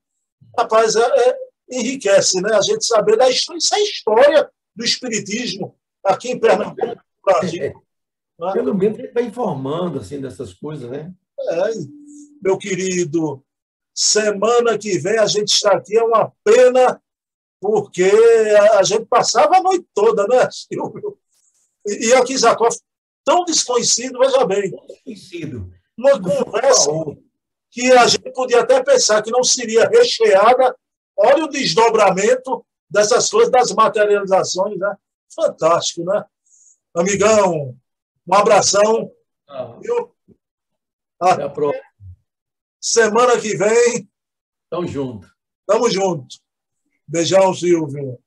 Rapaz, 0.57 0.95
é, 0.95 1.01
é, 1.01 1.37
enriquece, 1.71 2.41
né? 2.41 2.53
A 2.55 2.61
gente 2.61 2.85
saber 2.85 3.17
da 3.17 3.29
história. 3.29 3.57
Isso 3.57 3.75
é 3.75 3.81
história 3.81 4.51
do 4.75 4.83
Espiritismo 4.83 5.75
aqui 6.03 6.31
em 6.31 6.39
Pernambuco, 6.39 7.01
Brasil. 7.33 7.83
Né? 8.39 8.53
Pelo 8.53 8.75
menos 8.75 8.97
ele 8.97 9.07
está 9.07 9.21
informando 9.21 9.99
assim, 9.99 10.21
dessas 10.21 10.53
coisas, 10.53 10.89
né? 10.89 11.13
É, 11.39 11.71
meu 12.41 12.57
querido, 12.57 13.43
semana 13.93 14.77
que 14.77 14.97
vem 14.97 15.17
a 15.17 15.27
gente 15.27 15.49
está 15.49 15.73
aqui, 15.73 15.97
é 15.97 16.03
uma 16.03 16.31
pena, 16.43 17.01
porque 17.59 18.09
a 18.73 18.83
gente 18.83 19.05
passava 19.05 19.57
a 19.57 19.61
noite 19.61 19.85
toda, 19.93 20.25
né, 20.27 20.49
Silvio? 20.51 21.17
E, 21.85 22.07
e 22.07 22.13
aqui, 22.13 22.37
Zakov, 22.37 22.75
tão 23.25 23.43
desconhecido, 23.43 24.19
veja 24.19 24.45
bem. 24.45 24.71
Desconhecido. 24.71 25.71
Uma 25.97 26.21
conversa 26.21 26.91
que 27.71 27.91
a 27.91 28.07
gente 28.07 28.31
podia 28.31 28.61
até 28.61 28.81
pensar 28.83 29.21
que 29.21 29.31
não 29.31 29.43
seria 29.43 29.87
recheada. 29.87 30.75
Olha 31.17 31.43
o 31.43 31.49
desdobramento 31.49 32.65
dessas 32.89 33.29
coisas, 33.29 33.51
das 33.51 33.71
materializações, 33.73 34.77
né? 34.77 34.95
Fantástico, 35.35 36.03
né? 36.03 36.23
Amigão, 36.95 37.77
um 38.27 38.33
abração. 38.33 39.11
Ah. 39.47 39.77
Viu? 39.81 40.15
Até 41.19 41.43
a 41.43 41.49
próxima. 41.49 41.83
Semana 42.81 43.39
que 43.39 43.55
vem. 43.57 44.09
Tamo 44.69 44.87
junto. 44.87 45.29
Tamo 45.65 45.89
junto. 45.89 46.37
Beijão, 47.07 47.53
Silvio. 47.53 48.19